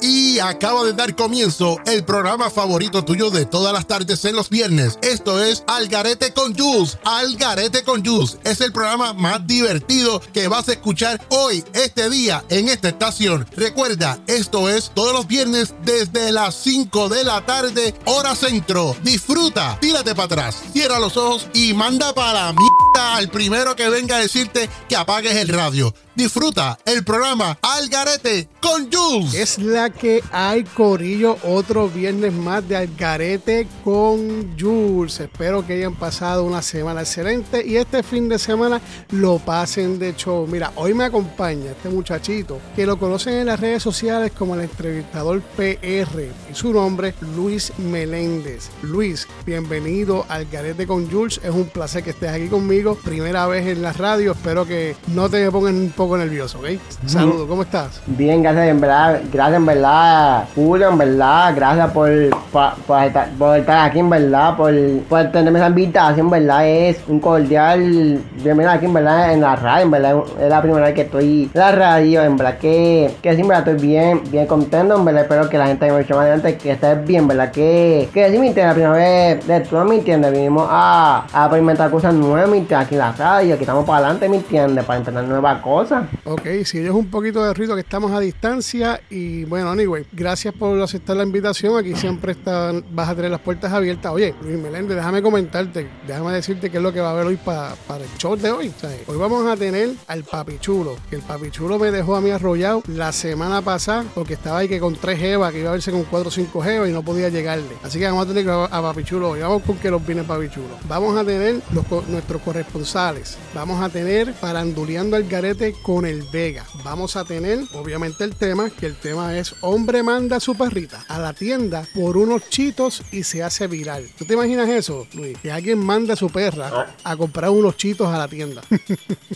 Y 0.00 0.38
acaba 0.38 0.84
de 0.84 0.92
dar 0.92 1.14
comienzo 1.14 1.78
el 1.86 2.04
programa 2.04 2.50
favorito 2.50 3.04
tuyo 3.04 3.30
de 3.30 3.46
todas 3.46 3.72
las 3.72 3.86
tardes 3.86 4.24
en 4.24 4.36
los 4.36 4.50
viernes. 4.50 4.98
Esto 5.02 5.42
es 5.42 5.64
Algarete 5.66 6.32
con 6.32 6.56
Jules. 6.56 6.98
Algarete 7.04 7.82
con 7.82 8.04
Jules 8.04 8.38
es 8.44 8.60
el 8.60 8.72
programa 8.72 9.12
más 9.12 9.46
divertido 9.46 10.20
que 10.32 10.48
vas 10.48 10.68
a 10.68 10.72
escuchar 10.72 11.20
hoy, 11.30 11.64
este 11.72 12.10
día, 12.10 12.44
en 12.48 12.68
esta 12.68 12.88
estación. 12.88 13.46
Recuerda, 13.56 14.18
esto 14.26 14.68
es 14.68 14.90
todos 14.94 15.12
los 15.12 15.26
viernes 15.26 15.74
desde 15.84 16.32
las 16.32 16.54
5 16.56 17.08
de 17.08 17.24
la 17.24 17.44
tarde, 17.44 17.94
hora 18.04 18.34
centro. 18.34 18.96
Disfruta, 19.02 19.78
tírate 19.80 20.14
para 20.14 20.24
atrás, 20.24 20.56
cierra 20.72 20.98
los 20.98 21.16
ojos 21.16 21.48
y 21.54 21.74
manda 21.74 22.12
para 22.14 22.46
la 22.46 22.52
mierda 22.52 23.16
al 23.16 23.28
primero 23.28 23.76
que 23.76 23.88
venga 23.88 24.16
a 24.16 24.20
decirte 24.20 24.68
que 24.88 24.96
apagues 24.96 25.36
el 25.36 25.48
radio. 25.48 25.92
Disfruta 26.16 26.78
el 26.86 27.04
programa 27.04 27.58
Algarete 27.60 28.48
con 28.58 28.90
Jules. 28.90 29.34
Es 29.34 29.58
la 29.58 29.90
que 29.90 30.22
hay, 30.32 30.64
Corillo, 30.64 31.36
otro 31.42 31.90
viernes 31.90 32.32
más 32.32 32.66
de 32.66 32.74
Algarete 32.74 33.68
con 33.84 34.58
Jules. 34.58 35.20
Espero 35.20 35.66
que 35.66 35.74
hayan 35.74 35.94
pasado 35.94 36.44
una 36.44 36.62
semana 36.62 37.02
excelente 37.02 37.62
y 37.66 37.76
este 37.76 38.02
fin 38.02 38.30
de 38.30 38.38
semana 38.38 38.80
lo 39.10 39.38
pasen 39.38 39.98
de 39.98 40.16
show. 40.16 40.46
Mira, 40.46 40.72
hoy 40.76 40.94
me 40.94 41.04
acompaña 41.04 41.72
este 41.72 41.90
muchachito 41.90 42.60
que 42.74 42.86
lo 42.86 42.98
conocen 42.98 43.34
en 43.34 43.46
las 43.48 43.60
redes 43.60 43.82
sociales 43.82 44.32
como 44.32 44.54
el 44.54 44.62
entrevistador 44.62 45.42
PR 45.54 46.30
y 46.50 46.54
su 46.54 46.72
nombre 46.72 47.12
Luis 47.36 47.74
Meléndez. 47.76 48.70
Luis, 48.80 49.28
bienvenido 49.44 50.24
al 50.30 50.46
Garete 50.46 50.86
con 50.86 51.10
Jules. 51.10 51.40
Es 51.44 51.50
un 51.50 51.66
placer 51.66 52.02
que 52.02 52.10
estés 52.10 52.30
aquí 52.30 52.48
conmigo. 52.48 52.94
Primera 53.04 53.46
vez 53.46 53.66
en 53.66 53.82
la 53.82 53.92
radio. 53.92 54.32
Espero 54.32 54.66
que 54.66 54.96
no 55.08 55.28
te 55.28 55.50
pongan 55.50 55.74
un 55.74 55.90
poco 55.90 56.05
nervioso, 56.14 56.58
¿ok? 56.58 56.78
Saludos, 57.06 57.48
¿cómo 57.48 57.62
estás? 57.62 58.02
Bien, 58.06 58.42
gracias, 58.42 58.68
en 58.68 58.80
verdad. 58.80 59.20
Gracias, 59.32 59.56
en 59.56 59.66
verdad, 59.66 60.44
Julio, 60.54 60.88
en 60.90 60.98
verdad. 60.98 61.54
Gracias 61.56 61.90
por, 61.90 62.10
por, 62.52 62.74
por 62.86 63.02
estar, 63.02 63.30
por 63.30 63.58
estar 63.58 63.88
aquí, 63.88 63.98
en 63.98 64.10
verdad. 64.10 64.56
Por, 64.56 64.74
por 65.08 65.24
tenerme 65.32 65.58
esa 65.58 65.68
invitación, 65.68 66.26
en 66.26 66.30
verdad. 66.30 66.68
Es 66.68 67.00
un 67.08 67.18
cordial 67.18 68.20
bienvenido 68.42 68.70
aquí, 68.70 68.84
en 68.84 68.92
verdad, 68.92 69.32
en 69.32 69.40
la 69.40 69.56
radio, 69.56 69.84
en 69.84 69.90
verdad. 69.90 70.16
Es 70.40 70.48
la 70.48 70.62
primera 70.62 70.84
vez 70.84 70.94
que 70.94 71.02
estoy 71.02 71.50
en 71.52 71.60
la 71.60 71.72
radio, 71.72 72.22
en 72.22 72.36
verdad. 72.36 72.58
Que, 72.58 73.14
que 73.22 73.34
sí, 73.34 73.40
en 73.40 73.48
verdad, 73.48 73.68
estoy 73.68 73.88
bien, 73.88 74.20
bien 74.30 74.46
contento, 74.46 74.96
en 74.96 75.04
verdad. 75.04 75.22
Espero 75.22 75.48
que 75.48 75.58
la 75.58 75.66
gente 75.66 75.90
me 75.90 76.00
eche 76.02 76.12
más 76.12 76.22
adelante, 76.22 76.56
que 76.58 76.72
estés 76.72 77.04
bien, 77.06 77.22
en 77.22 77.28
verdad. 77.28 77.50
Que, 77.50 78.08
que 78.12 78.30
sí, 78.30 78.38
me 78.38 78.48
entiendes, 78.48 78.66
la 78.66 78.74
primera 78.74 78.92
vez 78.92 79.46
de 79.46 79.60
todo, 79.60 79.84
me 79.84 79.96
entiendes. 79.96 80.30
Vinimos 80.30 80.68
a, 80.70 81.24
a 81.32 81.44
experimentar 81.46 81.90
cosas 81.90 82.12
nuevas, 82.12 82.48
me 82.48 82.66
aquí 82.76 82.94
en 82.94 82.98
la 82.98 83.12
radio. 83.12 83.54
Aquí 83.54 83.62
estamos 83.62 83.84
para 83.84 83.98
adelante, 83.98 84.28
me 84.28 84.36
entiendes, 84.36 84.84
para 84.84 84.98
entender 84.98 85.24
nuevas 85.24 85.60
cosas. 85.62 85.95
Ok, 86.24 86.46
si 86.64 86.78
ellos 86.78 86.94
un 86.94 87.10
poquito 87.10 87.44
de 87.44 87.54
ruido 87.54 87.74
que 87.74 87.80
estamos 87.80 88.12
a 88.12 88.20
distancia 88.20 89.00
y 89.10 89.44
bueno, 89.44 89.70
anyway, 89.70 90.06
gracias 90.12 90.54
por 90.54 90.80
aceptar 90.80 91.16
la 91.16 91.22
invitación. 91.22 91.76
Aquí 91.78 91.94
siempre 91.94 92.32
están, 92.32 92.84
vas 92.92 93.08
a 93.08 93.14
tener 93.14 93.30
las 93.30 93.40
puertas 93.40 93.72
abiertas. 93.72 94.12
Oye, 94.12 94.34
Luis 94.42 94.58
Meléndez, 94.58 94.96
déjame 94.96 95.22
comentarte, 95.22 95.88
déjame 96.06 96.32
decirte 96.32 96.70
qué 96.70 96.78
es 96.78 96.82
lo 96.82 96.92
que 96.92 97.00
va 97.00 97.08
a 97.08 97.12
haber 97.12 97.26
hoy 97.26 97.36
para 97.36 97.74
el 97.74 98.18
show 98.18 98.36
de 98.36 98.50
hoy. 98.50 98.72
hoy 99.06 99.16
vamos 99.16 99.46
a 99.46 99.56
tener 99.56 99.90
al 100.06 100.24
Papichulo, 100.24 100.96
que 101.08 101.16
el 101.16 101.22
Papichulo 101.22 101.78
me 101.78 101.90
dejó 101.90 102.16
a 102.16 102.20
mí 102.20 102.30
arrollado 102.30 102.82
la 102.88 103.12
semana 103.12 103.62
pasada 103.62 104.04
porque 104.14 104.34
estaba 104.34 104.58
ahí 104.58 104.68
que 104.68 104.80
con 104.80 104.94
tres 104.94 105.18
Jeva, 105.18 105.50
que 105.52 105.60
iba 105.60 105.70
a 105.70 105.72
verse 105.72 105.90
con 105.90 106.04
cuatro 106.04 106.28
o 106.28 106.32
cinco 106.32 106.62
Jeva 106.62 106.88
y 106.88 106.92
no 106.92 107.02
podía 107.02 107.28
llegarle. 107.28 107.76
Así 107.82 107.98
que 107.98 108.06
vamos 108.06 108.24
a 108.24 108.32
tener 108.32 108.48
a 108.48 108.82
Papichulo 108.82 109.30
hoy. 109.30 109.40
Vamos 109.40 109.62
con 109.62 109.76
que 109.78 109.90
los 109.90 110.04
viene 110.04 110.22
Papichulo. 110.24 110.76
Vamos 110.88 111.16
a 111.16 111.24
tener 111.24 111.60
nuestros 112.08 112.42
corresponsales. 112.42 113.38
Vamos 113.54 113.82
a 113.82 113.88
tener 113.88 114.32
paranduleando 114.34 115.16
al 115.16 115.24
garete 115.24 115.74
con 115.86 116.04
el 116.04 116.24
Vega. 116.24 116.64
Vamos 116.82 117.14
a 117.14 117.24
tener, 117.24 117.60
obviamente, 117.72 118.24
el 118.24 118.34
tema, 118.34 118.70
que 118.70 118.86
el 118.86 118.96
tema 118.96 119.38
es 119.38 119.54
hombre 119.60 120.02
manda 120.02 120.38
a 120.38 120.40
su 120.40 120.56
perrita 120.56 121.04
a 121.06 121.20
la 121.20 121.32
tienda 121.32 121.84
por 121.94 122.16
unos 122.16 122.48
chitos 122.48 123.04
y 123.12 123.22
se 123.22 123.44
hace 123.44 123.68
viral. 123.68 124.04
¿Tú 124.18 124.24
te 124.24 124.34
imaginas 124.34 124.68
eso, 124.68 125.06
Luis? 125.14 125.38
Que 125.38 125.52
alguien 125.52 125.78
manda 125.78 126.14
a 126.14 126.16
su 126.16 126.28
perra 126.28 126.88
a 127.04 127.16
comprar 127.16 127.50
unos 127.50 127.76
chitos 127.76 128.08
a 128.08 128.18
la 128.18 128.26
tienda. 128.26 128.62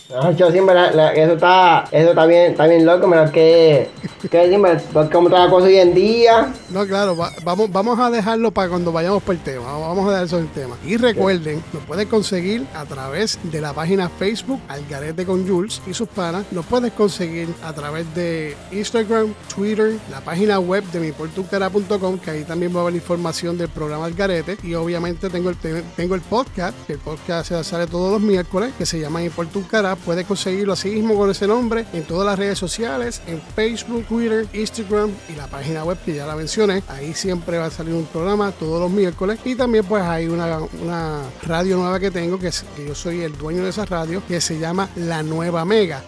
No, 0.09 0.31
yo 0.35 0.51
siempre, 0.51 0.75
eso 0.89 1.33
está, 1.35 1.85
eso 1.89 2.09
está 2.09 2.25
bien, 2.25 2.51
está 2.51 2.67
bien 2.67 2.85
loco, 2.85 3.09
pero 3.09 3.31
que, 3.31 3.89
que 4.29 4.47
siempre, 4.49 4.77
como 5.09 5.29
toda 5.29 5.45
la 5.45 5.49
cosa 5.49 5.67
hoy 5.67 5.77
en 5.77 5.93
día. 5.93 6.51
No, 6.69 6.85
claro, 6.85 7.15
vamos, 7.45 7.71
vamos 7.71 7.97
a 7.97 8.09
dejarlo 8.09 8.51
para 8.51 8.67
cuando 8.67 8.91
vayamos 8.91 9.23
por 9.23 9.35
el 9.35 9.41
tema. 9.41 9.71
Vamos 9.71 10.05
a 10.05 10.09
dejar 10.09 10.25
eso 10.25 10.37
en 10.39 10.43
el 10.43 10.51
tema. 10.51 10.75
Y 10.85 10.97
recuerden, 10.97 11.63
nos 11.71 11.83
pueden 11.83 12.09
conseguir 12.09 12.65
a 12.75 12.83
través 12.83 13.39
de 13.41 13.61
la 13.61 13.71
página 13.71 14.09
Facebook 14.09 14.59
Algarete 14.67 15.25
con 15.25 15.47
Jules 15.47 15.81
y 15.87 15.93
sus 15.93 16.09
panas 16.09 16.40
lo 16.51 16.63
puedes 16.63 16.93
conseguir 16.93 17.49
a 17.63 17.73
través 17.73 18.13
de 18.15 18.55
Instagram, 18.71 19.33
Twitter, 19.53 19.97
la 20.09 20.21
página 20.21 20.59
web 20.59 20.83
de 20.91 20.99
miportucara.com, 20.99 22.19
que 22.19 22.31
ahí 22.31 22.43
también 22.43 22.75
va 22.75 22.79
a 22.79 22.81
haber 22.83 22.95
información 22.95 23.57
del 23.57 23.69
programa 23.69 24.05
Algarete. 24.05 24.57
Y 24.63 24.73
obviamente 24.73 25.29
tengo 25.29 25.49
el, 25.49 25.57
tengo 25.95 26.15
el 26.15 26.21
podcast, 26.21 26.75
que 26.85 26.93
el 26.93 26.99
podcast 26.99 27.51
sale 27.63 27.87
todos 27.87 28.11
los 28.11 28.21
miércoles, 28.21 28.73
que 28.77 28.85
se 28.85 28.99
llama 28.99 29.19
Mi 29.19 29.29
Cara. 29.69 29.95
Puedes 29.95 30.25
conseguirlo 30.25 30.73
así 30.73 30.89
mismo 30.89 31.15
con 31.15 31.29
ese 31.29 31.47
nombre 31.47 31.85
en 31.93 32.03
todas 32.03 32.25
las 32.25 32.37
redes 32.37 32.57
sociales, 32.57 33.21
en 33.27 33.41
Facebook, 33.55 34.05
Twitter, 34.05 34.47
Instagram 34.53 35.11
y 35.29 35.35
la 35.35 35.47
página 35.47 35.83
web 35.83 35.97
que 36.03 36.15
ya 36.15 36.25
la 36.25 36.35
mencioné. 36.35 36.83
Ahí 36.87 37.13
siempre 37.13 37.57
va 37.57 37.65
a 37.65 37.71
salir 37.71 37.93
un 37.93 38.05
programa 38.05 38.51
todos 38.51 38.79
los 38.81 38.91
miércoles. 38.91 39.39
Y 39.45 39.55
también 39.55 39.85
pues 39.85 40.03
hay 40.03 40.27
una, 40.27 40.59
una 40.81 41.21
radio 41.43 41.77
nueva 41.77 41.99
que 41.99 42.11
tengo, 42.11 42.39
que, 42.39 42.47
es, 42.47 42.65
que 42.75 42.85
yo 42.85 42.95
soy 42.95 43.21
el 43.21 43.37
dueño 43.37 43.63
de 43.63 43.69
esa 43.69 43.85
radio, 43.85 44.21
que 44.27 44.41
se 44.41 44.59
llama 44.59 44.89
La 44.95 45.23
Nueva 45.23 45.65
Mega. 45.65 46.03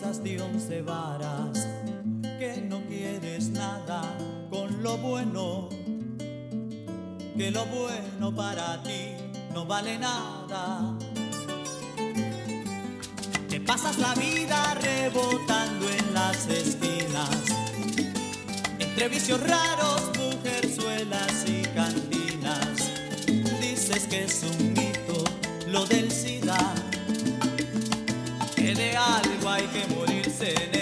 De 0.00 0.40
once 0.40 0.80
varas, 0.80 1.66
que 2.22 2.64
no 2.68 2.80
quieres 2.86 3.48
nada 3.48 4.00
con 4.48 4.80
lo 4.80 4.96
bueno, 4.96 5.68
que 7.36 7.50
lo 7.50 7.66
bueno 7.66 8.32
para 8.32 8.80
ti 8.84 9.14
no 9.52 9.66
vale 9.66 9.98
nada. 9.98 10.96
Te 13.48 13.60
pasas 13.60 13.98
la 13.98 14.14
vida 14.14 14.76
rebotando 14.80 15.90
en 15.90 16.14
las 16.14 16.46
esquinas, 16.46 17.42
entre 18.78 19.08
vicios 19.08 19.40
raros, 19.40 20.12
mujerzuelas 20.16 21.44
y 21.44 21.62
cantinas. 21.74 22.92
Dices 23.60 24.06
que 24.06 24.24
es 24.24 24.44
un 24.44 24.74
mito 24.74 25.24
lo 25.66 25.84
del 25.86 26.08
SIDA, 26.12 26.72
que 28.54 28.74
de 28.76 28.96
hay 29.50 29.66
que 29.68 29.86
morirse 29.94 30.77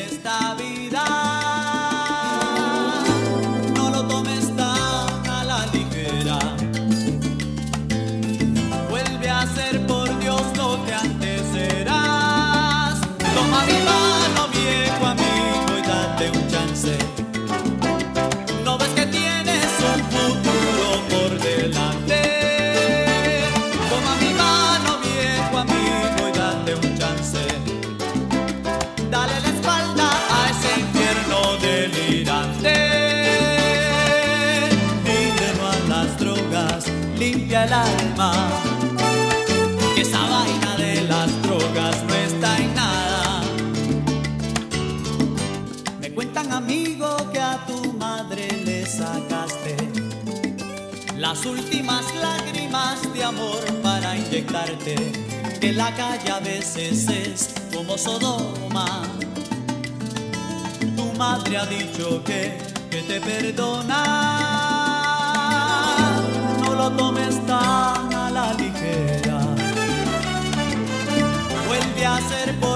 las 51.28 51.44
últimas 51.44 52.04
lágrimas 52.14 53.12
de 53.12 53.24
amor 53.24 53.64
para 53.82 54.16
inyectarte. 54.16 54.94
Que 55.60 55.72
la 55.72 55.92
calle 55.96 56.30
a 56.30 56.38
veces 56.38 57.08
es 57.08 57.52
como 57.74 57.98
Sodoma. 57.98 59.02
Tu 60.96 61.12
madre 61.18 61.56
ha 61.56 61.66
dicho 61.66 62.22
que, 62.22 62.56
que 62.90 63.02
te 63.02 63.20
perdona. 63.20 64.02
No 66.60 66.74
lo 66.76 66.92
tomes 66.92 67.44
tan 67.44 68.14
a 68.14 68.30
la 68.30 68.54
ligera. 68.54 69.40
Vuelve 71.66 72.06
a 72.06 72.20
ser 72.20 72.54
por 72.60 72.75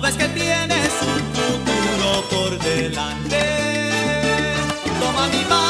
No 0.00 0.06
ves 0.06 0.16
que 0.16 0.28
tienes 0.28 0.92
un 1.02 1.20
futuro 1.34 2.24
por 2.30 2.58
delante. 2.58 3.38
Toma 4.98 5.26
mi 5.28 5.44
mano, 5.44 5.69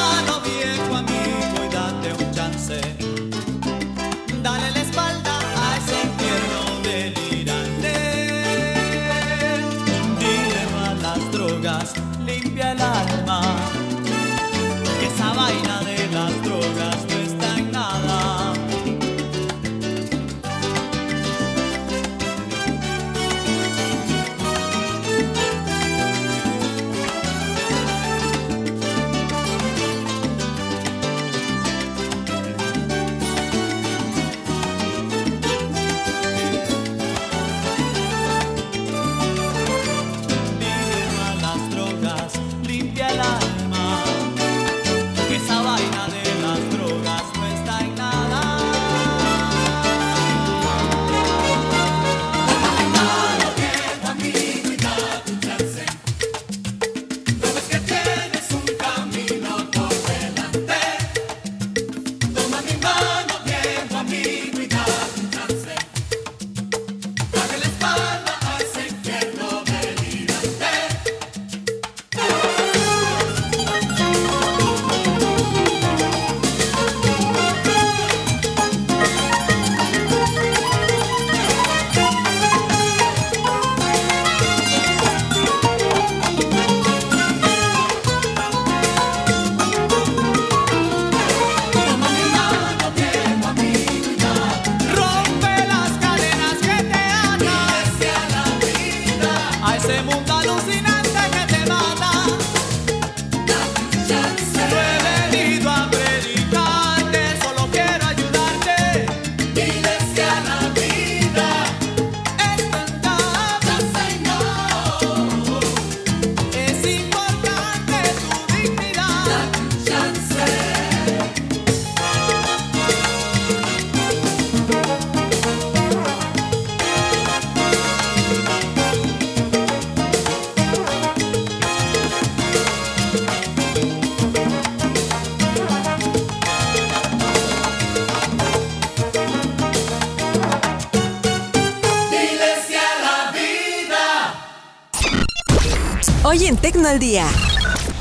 Tecno 146.60 146.88
al 146.88 146.98
Día. 146.98 147.26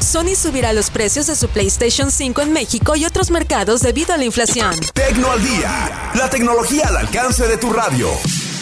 Sony 0.01 0.35
subirá 0.35 0.73
los 0.73 0.89
precios 0.89 1.27
de 1.27 1.35
su 1.37 1.47
PlayStation 1.47 2.11
5 2.11 2.41
en 2.41 2.51
México 2.51 2.97
y 2.97 3.05
otros 3.05 3.31
mercados 3.31 3.79
debido 3.79 4.13
a 4.13 4.17
la 4.17 4.25
inflación. 4.25 4.75
Tecno 4.93 5.31
al 5.31 5.41
día. 5.41 6.11
La 6.15 6.29
tecnología 6.29 6.87
al 6.87 6.97
alcance 6.97 7.47
de 7.47 7.57
tu 7.57 7.71
radio. 7.71 8.09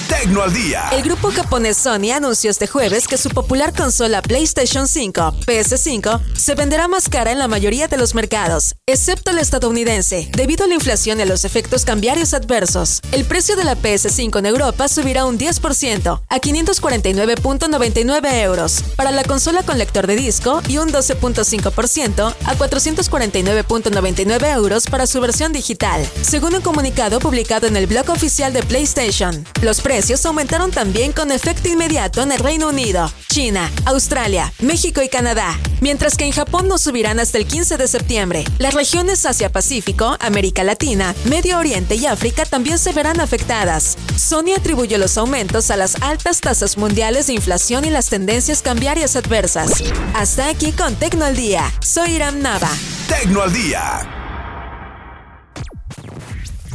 Tecno 0.08 0.44
al 0.44 0.54
día. 0.54 0.90
El 0.92 1.02
grupo 1.02 1.32
japonés 1.32 1.78
Sony 1.78 2.12
anunció 2.16 2.52
este 2.52 2.68
jueves 2.68 3.08
que 3.08 3.18
su 3.18 3.30
popular 3.30 3.74
consola 3.76 4.22
PlayStation 4.22 4.88
5, 4.88 5.34
PS5, 5.46 6.22
se 6.48 6.56
venderá 6.56 6.88
más 6.88 7.10
cara 7.10 7.34
en 7.34 7.40
la 7.40 7.50
mayoría 7.50 7.90
de 7.90 7.98
los 7.98 8.16
mercados, 8.16 8.78
excepto 8.86 9.32
el 9.32 9.40
estadounidense, 9.40 10.30
debido 10.32 10.64
a 10.64 10.70
la 10.70 10.76
inflación 10.76 11.20
y 11.20 11.24
a 11.24 11.26
los 11.26 11.44
efectos 11.44 11.84
cambiarios 11.84 12.34
adversos. 12.34 13.02
El 13.12 13.26
precio 13.26 13.58
de 13.58 13.66
la 13.66 13.76
PS5 13.76 14.40
en 14.40 14.46
Europa 14.46 14.88
subirá 14.88 15.26
un 15.26 15.38
10% 15.38 16.22
a 16.26 16.40
549.99 16.40 18.44
euros 18.44 18.82
para 18.96 19.12
la 19.12 19.26
consola 19.26 19.64
con 19.64 19.78
lector 19.78 20.08
de 20.08 20.16
disco 20.16 20.62
y 20.70 20.78
un 20.78 20.88
12.5% 20.88 22.34
a 22.46 22.56
449.99 22.56 24.56
euros 24.56 24.86
para 24.86 25.06
su 25.06 25.20
versión 25.20 25.52
digital, 25.52 26.08
según 26.22 26.56
un 26.56 26.62
comunicado 26.62 27.20
publicado 27.20 27.68
en 27.68 27.76
el 27.76 27.88
blog 27.88 28.10
oficial 28.10 28.54
de 28.54 28.64
PlayStation. 28.64 29.46
Los 29.62 29.82
precios 29.82 30.26
aumentaron 30.26 30.72
también 30.72 31.12
con 31.12 31.34
efecto 31.34 31.68
inmediato 31.68 32.22
en 32.22 32.32
el 32.32 32.40
Reino 32.40 32.70
Unido, 32.70 33.12
China, 33.30 33.70
Australia, 33.84 34.54
México 34.62 35.02
y 35.02 35.10
Canadá, 35.10 35.60
mientras 35.82 36.16
que 36.16 36.24
en 36.24 36.37
Japón 36.38 36.68
no 36.68 36.78
subirán 36.78 37.20
hasta 37.20 37.40
el 37.40 37.48
15 37.48 37.78
de 37.78 37.88
septiembre. 37.88 38.44
Las 38.60 38.76
regiones 38.76 39.26
Asia-Pacífico, 39.26 40.18
América 40.20 40.64
Latina, 40.64 41.16
Medio 41.26 41.58
Oriente 41.58 41.96
y 41.96 42.06
África 42.06 42.46
también 42.46 42.78
se 42.78 42.94
verán 42.94 43.20
afectadas. 43.20 43.98
Sony 44.16 44.54
atribuyó 44.56 45.00
los 45.00 45.18
aumentos 45.18 45.72
a 45.72 45.78
las 45.78 46.00
altas 46.04 46.40
tasas 46.40 46.78
mundiales 46.78 47.26
de 47.26 47.34
inflación 47.34 47.86
y 47.86 47.90
las 47.90 48.10
tendencias 48.10 48.62
cambiarias 48.62 49.16
adversas. 49.16 49.82
Hasta 50.14 50.50
aquí 50.50 50.74
con 50.74 50.94
Tecno 50.94 51.26
al 51.26 51.36
Día. 51.36 51.74
Soy 51.82 52.12
Iram 52.12 52.40
Nava. 52.40 52.70
Tecno 53.08 53.42
al 53.42 53.52
día. 53.52 54.08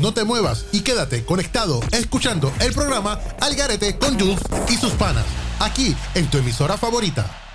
No 0.01 0.13
te 0.13 0.25
muevas 0.25 0.67
y 0.73 0.81
quédate 0.81 1.25
conectado 1.25 1.79
escuchando 1.93 2.53
el 2.59 2.73
programa 2.73 3.21
Al 3.39 3.55
Garete 3.55 3.97
con 3.97 4.19
Jules 4.19 4.41
y 4.69 4.77
sus 4.77 4.95
panas, 4.95 5.25
aquí 5.61 5.95
en 6.17 6.29
tu 6.29 6.39
emisora 6.39 6.77
favorita. 6.77 7.52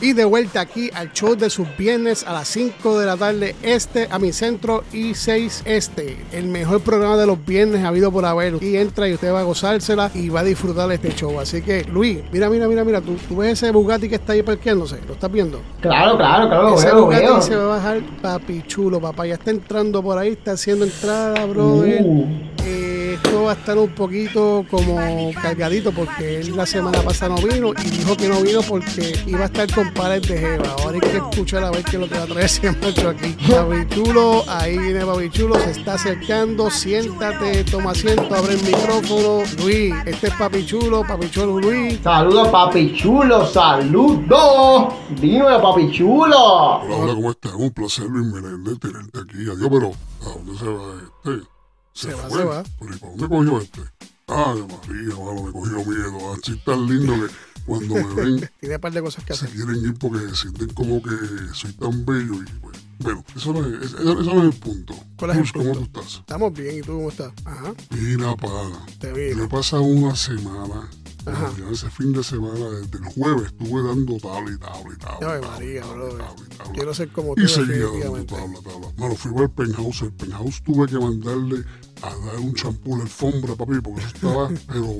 Y 0.00 0.12
de 0.12 0.24
vuelta 0.24 0.60
aquí 0.60 0.90
al 0.92 1.12
show 1.12 1.36
de 1.36 1.48
sus 1.48 1.68
viernes 1.78 2.24
a 2.26 2.32
las 2.32 2.48
5 2.48 2.98
de 2.98 3.06
la 3.06 3.16
tarde 3.16 3.54
este, 3.62 4.08
a 4.10 4.18
mi 4.18 4.32
centro 4.32 4.82
y 4.92 5.14
6 5.14 5.62
este. 5.66 6.16
El 6.32 6.48
mejor 6.48 6.80
programa 6.80 7.16
de 7.16 7.26
los 7.26 7.44
viernes 7.44 7.84
habido 7.84 8.10
por 8.10 8.24
haber. 8.24 8.60
Y 8.62 8.76
entra 8.76 9.08
y 9.08 9.14
usted 9.14 9.32
va 9.32 9.40
a 9.40 9.44
gozársela 9.44 10.10
y 10.12 10.28
va 10.30 10.40
a 10.40 10.44
disfrutar 10.44 10.88
de 10.88 10.96
este 10.96 11.14
show. 11.14 11.38
Así 11.38 11.62
que, 11.62 11.84
Luis, 11.84 12.18
mira, 12.32 12.50
mira, 12.50 12.66
mira, 12.66 12.84
mira. 12.84 13.00
¿Tú, 13.00 13.16
tú 13.28 13.36
ves 13.36 13.52
ese 13.52 13.70
Bugatti 13.70 14.08
que 14.08 14.16
está 14.16 14.32
ahí 14.32 14.42
parqueándose? 14.42 14.98
¿Lo 15.06 15.14
estás 15.14 15.30
viendo? 15.30 15.60
Claro, 15.80 16.16
claro, 16.16 16.48
claro, 16.48 16.74
Ese 16.74 16.86
veo, 16.86 17.04
Bugatti 17.04 17.24
veo. 17.24 17.42
se 17.42 17.56
va 17.56 17.64
a 17.64 17.76
bajar 17.76 18.00
papi 18.20 18.62
chulo, 18.66 19.00
papá. 19.00 19.26
Ya 19.26 19.34
está 19.34 19.52
entrando 19.52 20.02
por 20.02 20.18
ahí, 20.18 20.30
está 20.30 20.52
haciendo 20.52 20.84
entrada, 20.84 21.44
brother. 21.46 22.02
Uh. 22.04 22.26
Eh, 22.66 22.93
esto 23.14 23.44
va 23.44 23.52
a 23.52 23.54
estar 23.54 23.78
un 23.78 23.90
poquito 23.90 24.64
como 24.70 25.32
cargadito 25.40 25.92
porque 25.92 26.40
él 26.40 26.56
la 26.56 26.66
semana 26.66 27.00
pasada 27.02 27.34
no 27.34 27.46
vino 27.46 27.72
y 27.72 27.90
dijo 27.90 28.16
que 28.16 28.28
no 28.28 28.40
vino 28.40 28.60
porque 28.62 29.14
iba 29.26 29.42
a 29.42 29.44
estar 29.44 29.72
con 29.72 29.92
pares 29.94 30.22
de 30.28 30.38
jeva. 30.38 30.68
Ahora 30.78 30.98
hay 31.02 31.10
que 31.10 31.16
escuchar 31.16 31.64
a 31.64 31.70
ver 31.70 31.84
qué 31.84 31.96
es 31.96 32.00
lo 32.00 32.08
que 32.08 32.18
va 32.18 32.24
a 32.24 32.26
traer 32.26 32.46
ese 32.46 32.72
macho 32.72 33.08
aquí. 33.08 33.36
Papi 33.48 33.88
chulo, 33.94 34.44
ahí 34.48 34.78
viene 34.78 35.04
Papi 35.04 35.30
chulo, 35.30 35.58
se 35.60 35.70
está 35.70 35.94
acercando. 35.94 36.70
Siéntate, 36.70 37.64
toma 37.64 37.92
asiento, 37.92 38.34
abre 38.34 38.54
el 38.54 38.62
micrófono. 38.62 39.42
Luis, 39.58 39.94
este 40.06 40.28
es 40.28 40.34
Papi 40.34 40.66
chulo, 40.66 41.02
Papi 41.06 41.30
chulo 41.30 41.60
Luis. 41.60 42.00
Saludos, 42.02 42.48
papi 42.48 42.94
chulo, 42.94 43.46
saludos. 43.46 44.94
Dime, 45.20 45.58
papi 45.60 45.90
chulo. 45.92 46.36
Hola, 46.36 46.96
hola, 46.96 47.14
¿cómo 47.14 47.30
estás? 47.30 47.52
Un 47.54 47.70
placer, 47.70 48.06
Luis 48.06 48.26
Meléndez, 48.32 48.78
tenerte 48.78 49.20
aquí. 49.20 49.48
Adiós, 49.48 49.68
pero 49.70 49.92
¿a 50.22 50.34
dónde 50.34 50.58
se 50.58 50.66
va 50.66 51.32
este? 51.32 51.53
Se 51.94 52.12
va, 52.12 52.28
se 52.28 52.44
va. 52.44 52.62
¿Pero 52.78 52.94
y 52.94 52.98
para 52.98 53.12
dónde 53.12 53.28
cogió 53.28 53.60
este? 53.60 53.80
Ay, 54.26 54.66
María, 54.66 55.16
mano, 55.16 55.42
me 55.44 55.52
cogió 55.52 55.84
miedo. 55.84 56.34
Así 56.34 56.56
tan 56.64 56.86
lindo 56.86 57.14
que 57.14 57.32
cuando 57.66 57.94
me 57.94 58.14
ven 58.14 58.50
Tiene 58.60 58.74
un 58.76 58.80
par 58.80 58.92
de 58.92 59.00
cosas 59.02 59.24
que 59.24 59.34
se 59.34 59.46
hacer. 59.46 59.56
quieren 59.56 59.84
ir 59.84 59.94
porque 59.94 60.34
sienten 60.34 60.68
como 60.74 61.02
que 61.02 61.10
soy 61.52 61.72
tan 61.74 62.04
bello 62.04 62.34
y 62.42 62.46
pues, 62.60 62.76
bueno, 62.98 63.24
eso 63.36 63.52
no 63.52 63.66
es, 63.66 63.82
eso, 63.92 64.20
eso 64.20 64.34
no 64.34 64.42
es 64.48 64.54
el 64.54 64.60
punto. 64.60 64.94
¿Cuál 65.16 65.30
es 65.32 65.36
el 65.36 65.42
Luz, 65.42 65.52
¿Cómo 65.52 65.64
punto? 65.72 65.78
tú 65.90 66.00
estás? 66.00 66.14
Estamos 66.20 66.52
bien, 66.52 66.78
¿y 66.78 66.80
tú 66.82 66.92
cómo 66.94 67.08
estás? 67.10 67.32
Ajá, 67.44 67.74
Mira, 67.90 68.36
pana. 68.36 68.86
te 68.98 69.12
vi. 69.12 69.40
he 69.42 69.48
pasado 69.48 69.82
una 69.82 70.14
semana, 70.16 70.88
Ajá. 71.26 71.52
ya 71.58 71.70
ese 71.70 71.90
fin 71.90 72.12
de 72.12 72.22
semana, 72.22 72.68
desde 72.70 72.98
el 72.98 73.04
jueves 73.04 73.46
estuve 73.46 73.82
dando 73.86 74.16
tabla 74.18 74.50
y 74.52 74.58
tabla 74.58 74.94
y 74.94 74.98
tabla. 74.98 75.40
María, 75.48 75.80
tabla, 75.82 76.08
tabla. 76.08 76.72
Quiero 76.74 76.94
ser 76.94 77.08
como 77.12 77.34
tú, 77.34 77.42
Y 77.42 77.48
seguía 77.48 77.86
dando 77.86 78.24
tabla, 78.26 78.58
tabla. 78.62 78.88
Bueno, 78.96 79.14
fui 79.16 79.32
al 79.42 79.50
penthouse. 79.50 80.02
El 80.02 80.12
penthouse 80.12 80.62
tuve 80.62 80.86
que 80.86 80.98
mandarle 80.98 81.64
a 82.02 82.14
dar 82.26 82.36
un 82.40 82.54
champú 82.54 82.94
a 82.94 82.98
la 82.98 83.04
alfombra, 83.04 83.54
papi, 83.54 83.80
porque 83.80 84.00
eso 84.00 84.14
estaba, 84.14 84.48
pero 84.68 84.96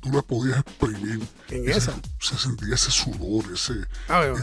tú 0.00 0.10
la 0.12 0.22
podías 0.22 0.58
exprimir. 0.58 1.20
¿En 1.48 1.68
esa? 1.68 1.94
Se 2.20 2.36
sentía 2.36 2.74
ese 2.74 2.90
sudor, 2.90 3.44
ese, 3.52 3.74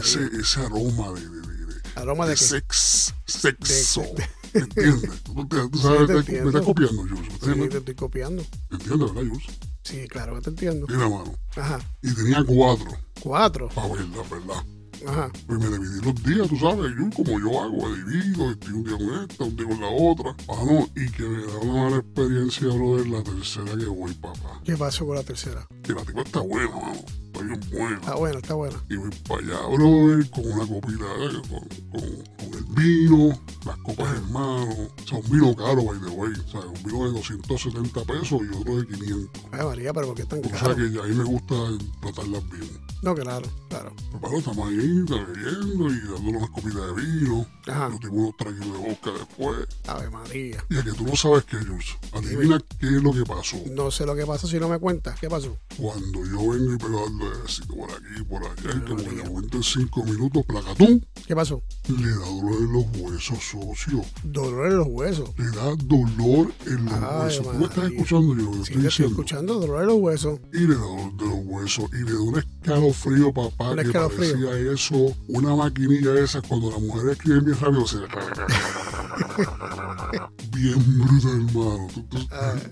ese, 0.00 0.26
ese 0.40 0.60
aroma 0.60 1.12
de, 1.12 1.20
de, 1.28 1.40
de, 1.40 1.66
de- 1.66 1.80
¿Aroma 1.96 2.26
de 2.26 2.34
qué? 2.34 2.44
sex, 2.44 3.14
sexo. 3.26 4.02
De- 4.16 4.28
¿Me 4.52 4.60
entiendes? 4.60 5.22
Tú, 5.22 5.78
sabes, 5.78 6.24
te 6.26 6.40
me- 6.42 6.48
estás 6.48 6.62
copiando, 6.64 7.02
Jules. 7.02 7.32
Sí, 7.40 7.48
¿Me 7.50 7.68
te 7.68 7.78
estoy 7.78 7.94
copiando. 7.94 8.44
entiendes, 8.70 8.98
verdad, 9.14 9.28
Jules? 9.30 9.46
Sí, 9.82 10.06
claro 10.08 10.34
que 10.36 10.42
te 10.42 10.50
entiendo. 10.50 10.86
Mira, 10.88 11.08
mano. 11.08 11.34
Ajá. 11.56 11.80
Y 12.02 12.14
tenía 12.14 12.44
cuatro, 12.44 12.86
Cuatro. 13.20 13.68
para 13.68 13.88
verla, 13.88 14.22
¿verdad? 14.30 14.64
Ajá. 15.06 15.30
Pues 15.46 15.58
me 15.58 15.66
dividí 15.78 16.00
los 16.04 16.22
días, 16.24 16.48
tú 16.48 16.56
sabes, 16.56 16.92
yo 16.98 17.10
como 17.16 17.38
yo 17.40 17.60
hago, 17.62 17.88
me 17.88 17.96
divido, 18.12 18.50
estoy 18.50 18.72
un 18.74 18.84
día 18.84 18.96
con 18.98 19.30
esta, 19.30 19.44
un 19.44 19.56
día 19.56 19.66
con 19.68 19.80
la 19.80 19.88
otra. 19.88 20.36
Ah, 20.48 20.64
no, 20.66 20.88
y 20.96 21.10
que 21.10 21.22
me 21.22 21.46
da 21.46 21.58
una 21.58 21.72
mala 21.84 21.96
experiencia, 21.96 22.68
brother, 22.68 23.06
la 23.08 23.22
tercera 23.22 23.76
que 23.76 23.86
voy, 23.86 24.12
papá. 24.14 24.60
¿Qué 24.64 24.76
pasó 24.76 25.06
con 25.06 25.16
la 25.16 25.22
tercera? 25.22 25.66
Que 25.82 25.92
la 25.92 26.02
tipa 26.04 26.22
está 26.22 26.40
buena, 26.40 26.70
mano, 26.70 26.92
está 26.92 27.40
bien 27.42 27.60
buena. 27.72 27.96
Está 27.96 28.14
buena, 28.16 28.38
está 28.38 28.54
buena. 28.54 28.76
Y 28.90 28.96
voy 28.96 29.10
para 29.28 29.40
allá, 29.42 29.66
brother, 29.76 30.30
con 30.30 30.52
una 30.52 30.66
copita, 30.66 31.04
eh, 31.04 31.42
con, 31.48 31.68
con- 32.00 32.30
con 32.40 32.58
el 32.58 32.64
vino, 32.74 33.40
las 33.66 33.76
copas 33.78 34.16
en 34.16 34.32
mano. 34.32 34.68
O 34.72 35.06
sea, 35.08 35.18
un 35.18 35.30
vino 35.30 35.54
caro, 35.56 35.84
by 35.84 36.00
the 36.00 36.08
way. 36.10 36.32
O 36.32 36.48
sea, 36.50 36.60
un 36.60 36.82
vino 36.84 37.04
de 37.06 37.12
270 37.12 38.02
pesos 38.04 38.40
y 38.42 38.56
otro 38.56 38.76
de 38.76 38.86
500. 38.86 39.30
Ay, 39.52 39.64
María, 39.66 39.92
pero 39.92 40.06
¿por 40.08 40.16
qué 40.16 40.24
tan 40.24 40.38
O 40.40 40.48
sea 40.58 40.74
que 40.74 40.82
a 40.82 41.02
mí 41.04 41.14
me 41.14 41.24
gusta 41.24 41.54
tratarlas 42.00 42.48
bien. 42.50 42.68
No, 43.02 43.14
claro, 43.14 43.48
claro. 43.70 43.92
Pero 44.08 44.18
bueno, 44.20 44.38
estamos 44.38 44.68
ahí 44.68 44.76
bebiendo 44.94 45.90
y 45.90 46.00
dándole 46.00 46.36
unas 46.38 46.50
copitas 46.50 46.86
de 46.86 47.02
vino. 47.02 47.46
Ajá. 47.66 47.88
Nos 47.88 48.00
dimos 48.00 48.16
unos 48.16 48.36
traguitos 48.36 48.72
de 48.72 48.78
boca 48.78 49.10
después. 49.12 49.68
Ave 49.86 50.10
María. 50.10 50.64
Y 50.68 50.78
a 50.78 50.82
que 50.82 50.92
tú 50.92 51.04
no 51.04 51.16
sabes 51.16 51.44
qué, 51.44 51.56
Jules. 51.58 51.96
Adivina 52.12 52.60
qué 52.78 52.86
es 52.86 53.02
lo 53.02 53.12
que 53.12 53.24
pasó. 53.24 53.56
No 53.70 53.90
sé 53.90 54.06
lo 54.06 54.14
que 54.14 54.26
pasó 54.26 54.46
si 54.46 54.58
no 54.58 54.68
me 54.68 54.78
cuentas. 54.78 55.18
¿Qué 55.20 55.28
pasó? 55.28 55.56
Cuando 55.76 56.24
yo 56.26 56.48
vengo 56.50 56.74
y 56.74 56.78
pego 56.78 57.06
besito 57.42 57.74
por 57.74 57.90
aquí, 57.90 58.22
por 58.28 58.42
allá, 58.42 58.76
y 58.76 58.80
que 58.80 58.94
de 59.02 59.24
momento 59.24 59.56
en 59.56 59.62
cinco 59.62 60.04
minutos, 60.04 60.44
placatún, 60.46 61.06
¿Qué 61.26 61.34
pasó? 61.34 61.62
le 61.88 62.10
da 62.10 62.16
dolor 62.16 62.60
en 62.60 62.72
los 62.72 62.84
huesos, 62.98 63.38
socio. 63.38 64.04
Dolor 64.24 64.66
en 64.66 64.76
los 64.78 64.86
huesos. 64.88 65.30
Le 65.38 65.50
da 65.50 65.74
dolor 65.84 66.52
en 66.66 66.84
los 66.84 66.94
huesos. 66.94 67.46
Tú 67.46 67.58
me 67.58 67.64
estás 67.64 67.84
escuchando 67.84 68.34
yo, 68.36 68.42
lo 68.42 68.52
Sí, 68.52 68.60
estoy 68.60 68.82
te 68.82 68.88
estoy 68.88 69.06
escuchando. 69.06 69.60
Dolor 69.60 69.82
en 69.82 69.86
los 69.88 69.96
huesos. 69.98 70.40
Y 70.52 70.58
le 70.60 70.74
da 70.74 70.80
dolor 70.80 71.16
de 71.16 71.26
los 71.26 71.38
huesos. 71.44 71.84
Y 71.92 72.04
le 72.04 72.12
da 72.12 72.20
un 72.20 72.38
escalofrío, 72.62 73.32
papá, 73.32 73.74
que 73.76 73.90
parecía 73.90 74.72
eso, 74.72 75.16
una 75.28 75.54
maquinilla 75.56 76.18
esa, 76.20 76.42
cuando 76.42 76.70
las 76.70 76.80
mujeres 76.80 77.12
escriben 77.12 77.44
bien 77.44 77.58
rápido, 77.58 77.86
se... 77.86 77.98
bien 80.54 80.98
brutal, 80.98 81.46
hermano. 81.48 81.88
Tú- 82.08 82.28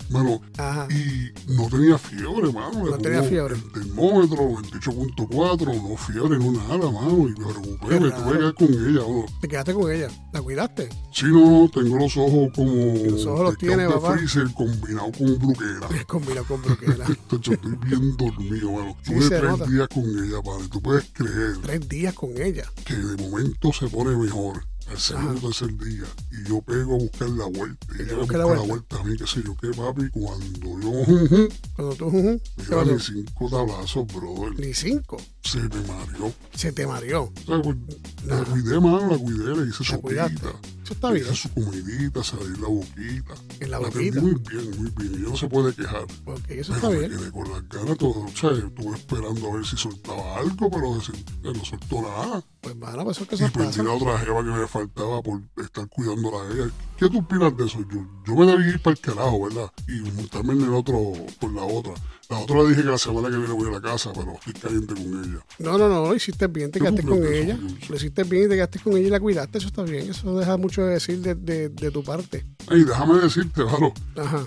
Mano, 0.09 0.41
Ajá. 0.57 0.87
y 0.91 1.31
no 1.53 1.67
tenía 1.69 1.97
fiebre, 1.97 2.51
mano. 2.51 2.85
Le 2.85 2.91
No 2.91 2.97
tenía 2.97 3.23
fiebre. 3.23 3.55
El 3.55 3.71
termómetro, 3.71 4.37
28.4, 4.55 5.73
no 5.73 5.97
fiebre, 5.97 6.37
no 6.39 6.51
nada, 6.51 6.91
mano. 6.91 7.27
Y 7.27 7.31
me 7.39 7.45
preocupé, 7.53 7.99
me 7.99 8.11
tuve 8.11 8.31
que 8.31 8.37
quedar 8.37 8.53
con 8.55 8.67
ella, 8.67 9.01
mano. 9.01 9.25
Te 9.41 9.47
quedaste 9.47 9.73
con 9.73 9.91
ella. 9.91 10.07
¿La 10.33 10.41
cuidaste? 10.41 10.89
Sí, 11.13 11.25
no, 11.27 11.69
tengo 11.73 11.97
los 11.97 12.15
ojos 12.17 12.49
como 12.55 12.73
Los 13.09 13.25
ojos 13.25 13.41
los 13.41 13.57
tiene, 13.57 13.83
de 13.83 13.89
papá. 13.89 14.13
freezer 14.17 14.47
combinado 14.53 15.11
con 15.17 15.37
bruquera. 15.39 15.79
Combina 16.07 16.41
con 16.43 16.61
broquela. 16.61 17.05
Tacho, 17.29 17.53
estoy 17.53 17.75
bien 17.85 18.15
dormido, 18.17 18.71
mano. 18.71 18.95
Sí, 19.03 19.13
Tuve 19.13 19.29
tres 19.29 19.43
nota. 19.43 19.65
días 19.65 19.87
con 19.89 20.03
ella, 20.03 20.41
padre. 20.41 20.67
Tú 20.69 20.81
puedes 20.81 21.05
creer 21.13 21.57
Tres 21.61 21.87
días 21.89 22.13
con 22.13 22.29
ella. 22.41 22.63
que 22.85 22.95
de 22.95 23.29
momento 23.29 23.71
se 23.73 23.87
pone 23.87 24.15
mejor. 24.15 24.65
Al 24.89 24.97
segundo 24.97 25.47
o 25.47 25.49
tercer 25.51 25.77
día, 25.77 26.05
y 26.31 26.49
yo 26.49 26.61
pego 26.61 26.95
a 26.95 26.97
buscar 26.97 27.29
la 27.29 27.45
vuelta, 27.45 27.87
y 27.97 28.01
ella 28.01 28.13
me 28.13 28.19
busca 28.21 28.37
la 28.37 28.45
la 28.45 28.61
vuelta. 28.61 28.99
a 28.99 29.03
mí, 29.03 29.17
qué 29.17 29.27
sé 29.27 29.43
yo 29.43 29.55
qué, 29.55 29.69
papi, 29.69 30.09
cuando 30.09 30.79
yo 30.79 31.47
Cuando 31.75 31.95
tú, 31.95 32.11
mis 32.11 33.03
cinco 33.05 33.49
tablazos, 33.49 34.07
brother, 34.07 34.59
Ni 34.59 34.73
cinco. 34.73 35.17
se 35.43 35.59
me 35.59 35.81
mareó. 35.87 36.33
Se 36.55 36.71
te 36.71 36.87
mareó. 36.87 37.31
Pues, 37.45 37.77
la 38.25 38.43
cuidé, 38.43 38.79
mano, 38.79 39.11
la 39.11 39.17
cuidé, 39.17 39.55
le 39.55 39.69
hice 39.69 39.83
La 39.83 39.89
su 39.89 40.01
cuidaste. 40.01 40.47
Eso 40.89 40.93
está 40.95 41.11
bien. 41.11 41.35
su 41.35 41.49
comidita, 41.53 42.21
di 42.21 42.59
la 42.61 42.67
boquita. 42.67 43.33
En 43.59 43.69
la 43.71 43.77
boquita. 43.77 44.21
muy 44.21 44.33
bien, 44.49 44.71
muy 44.81 44.89
bien. 44.97 45.13
Y 45.23 45.29
no 45.29 45.37
se 45.37 45.47
puede 45.47 45.73
quejar. 45.75 46.05
Porque 46.25 46.59
eso 46.59 46.73
está 46.73 46.89
me 46.89 46.97
bien. 46.99 47.11
quedé 47.11 47.31
con 47.31 47.51
las 47.51 47.69
ganas 47.69 47.97
todo. 47.97 48.21
O 48.21 48.27
sea, 48.29 48.49
estuve 48.51 48.95
esperando 48.95 49.51
a 49.51 49.55
ver 49.55 49.65
si 49.65 49.77
soltaba 49.77 50.37
algo, 50.37 50.69
pero 50.71 50.95
no 50.95 51.63
soltó 51.63 52.01
nada. 52.01 52.43
Pues, 52.61 52.75
mano, 52.75 53.03
pues 53.03 53.17
eso 53.17 53.27
que 53.27 53.35
Y 53.35 53.37
se 53.37 53.49
perdí 53.51 53.67
pasa. 53.67 53.83
la 53.83 53.91
otra 53.93 54.17
jeva 54.19 54.43
que 54.43 54.49
me 54.49 54.67
faltaba 54.67 55.21
por 55.21 55.41
estar 55.57 55.87
cuidándola 55.89 56.37
a 56.41 56.51
ella. 56.53 56.71
¿Qué 56.97 57.07
tú 57.07 57.19
opinas 57.19 57.55
de 57.55 57.65
eso? 57.65 57.79
Yo, 57.91 58.05
yo 58.25 58.35
me 58.35 58.45
debí 58.47 58.63
ir 58.69 58.81
para 58.81 58.95
el 58.95 58.99
carajo, 58.99 59.43
¿verdad? 59.43 59.71
Y 59.87 60.01
montarme 60.11 60.53
en 60.53 60.61
el 60.63 60.73
otro 60.73 61.13
por 61.39 61.53
la 61.53 61.63
otra. 61.63 61.93
La 62.29 62.37
otra 62.37 62.61
le 62.61 62.69
dije 62.69 62.83
que 62.83 62.89
la 62.89 62.97
semana 62.99 63.27
que 63.27 63.37
viene 63.37 63.53
voy 63.53 63.69
a 63.69 63.71
la 63.71 63.81
casa, 63.81 64.11
pero 64.13 64.33
estoy 64.33 64.53
caliente 64.53 64.93
con 64.93 65.23
ella. 65.23 65.43
No, 65.57 65.79
no, 65.79 65.89
no, 65.89 66.05
lo 66.09 66.13
hiciste 66.13 66.45
bien, 66.45 66.69
te 66.69 66.79
¿Qué 66.79 66.85
tú 66.85 66.95
quedaste 66.95 67.09
con 67.09 67.33
ella. 67.33 67.59
Lo 67.89 67.95
hiciste 67.95 68.23
bien 68.23 68.43
y 68.43 68.49
te 68.49 68.53
quedaste 68.53 68.79
con 68.79 68.93
ella 68.97 69.07
y 69.07 69.09
la 69.09 69.19
cuidaste, 69.19 69.57
eso 69.57 69.67
está 69.67 69.81
bien. 69.81 70.11
Eso 70.11 70.37
deja 70.37 70.55
mucho 70.57 70.83
de 70.83 70.93
decir 70.93 71.21
de, 71.21 71.33
de, 71.33 71.69
de 71.69 71.89
tu 71.89 72.03
parte. 72.03 72.45
Ey, 72.69 72.83
déjame 72.83 73.19
decirte, 73.19 73.63
Varo, 73.63 73.91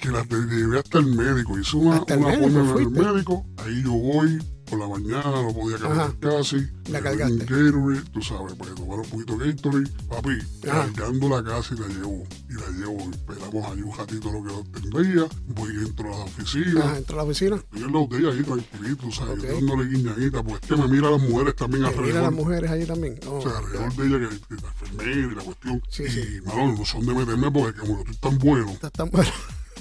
que 0.00 0.10
la 0.10 0.22
llevé 0.22 0.78
hasta 0.78 0.98
el 0.98 1.06
médico. 1.06 1.58
Hice 1.58 1.76
una, 1.76 2.04
una 2.04 2.16
médico 2.28 2.46
en 2.46 2.78
el 2.78 2.90
médico. 2.90 3.46
Ahí 3.56 3.82
yo 3.82 3.90
voy 3.90 4.38
por 4.72 4.80
la 4.80 4.88
mañana, 4.88 5.42
no 5.42 5.52
podía 5.52 5.76
caminar 5.76 6.06
Ajá. 6.06 6.14
casi. 6.18 6.56
La 6.88 6.98
un 6.98 7.04
cargaste. 7.04 7.36
Gatorade, 7.44 8.00
tú 8.10 8.22
sabes, 8.22 8.54
pues 8.56 8.74
tomar 8.74 9.00
un 9.00 9.04
poquito 9.06 9.36
de 9.36 9.52
Gatorade. 9.52 9.90
Papi, 10.08 10.38
Ajá. 10.68 10.88
cargando 10.96 11.28
la 11.28 11.44
casa 11.44 11.74
y 11.74 11.78
la 11.80 11.88
llevo. 11.88 12.24
Y 12.48 12.54
la 12.54 12.68
llevo. 12.78 13.10
Esperamos 13.10 13.66
ahí 13.70 13.82
un 13.82 13.96
ratito 13.96 14.32
lo 14.32 14.64
que 14.64 14.80
tendría. 14.80 15.26
Voy 15.48 15.76
dentro 15.76 16.04
de 16.04 16.10
la 16.10 16.24
oficina. 16.24 16.80
Ajá, 16.84 16.96
entró 16.98 17.14
a 17.14 17.16
la 17.18 17.22
oficina. 17.24 17.56
Estoy 17.56 17.82
en 17.82 17.92
la 17.92 17.98
botella 17.98 18.28
ahí 18.30 18.42
tranquilito. 18.42 19.06
Ok. 19.06 19.42
Yo 19.42 19.54
dándole 19.54 19.88
guiñadita, 19.90 20.42
porque 20.42 20.64
es 20.66 20.70
que 20.72 20.76
me 20.76 20.88
miran 20.88 21.12
las 21.12 21.22
mujeres 21.22 21.54
también 21.56 21.84
Que 21.84 21.90
mira 21.90 22.00
a 22.00 22.06
las 22.06 22.08
alrededor. 22.08 22.32
mujeres 22.32 22.70
allí 22.70 22.86
también. 22.86 23.20
Oh, 23.26 23.36
O 23.38 23.42
sea, 23.42 23.58
alrededor 23.58 23.92
de 23.94 24.06
ella, 24.06 24.18
que, 24.30 24.56
que 24.56 24.62
la 24.62 24.68
enfermera 24.68 25.32
y 25.32 25.34
la 25.34 25.42
cuestión. 25.42 25.82
Sí, 25.90 26.02
y, 26.04 26.10
sí. 26.10 26.40
mano, 26.46 26.72
no 26.78 26.84
son 26.86 27.04
de 27.04 27.14
meterme 27.14 27.50
porque 27.50 27.78
como 27.78 27.94
yo 27.96 28.10
estoy 28.10 28.16
tan 28.30 28.38
bueno, 28.38 28.70
está 28.70 28.88
tan 28.90 29.10
bueno. 29.10 29.30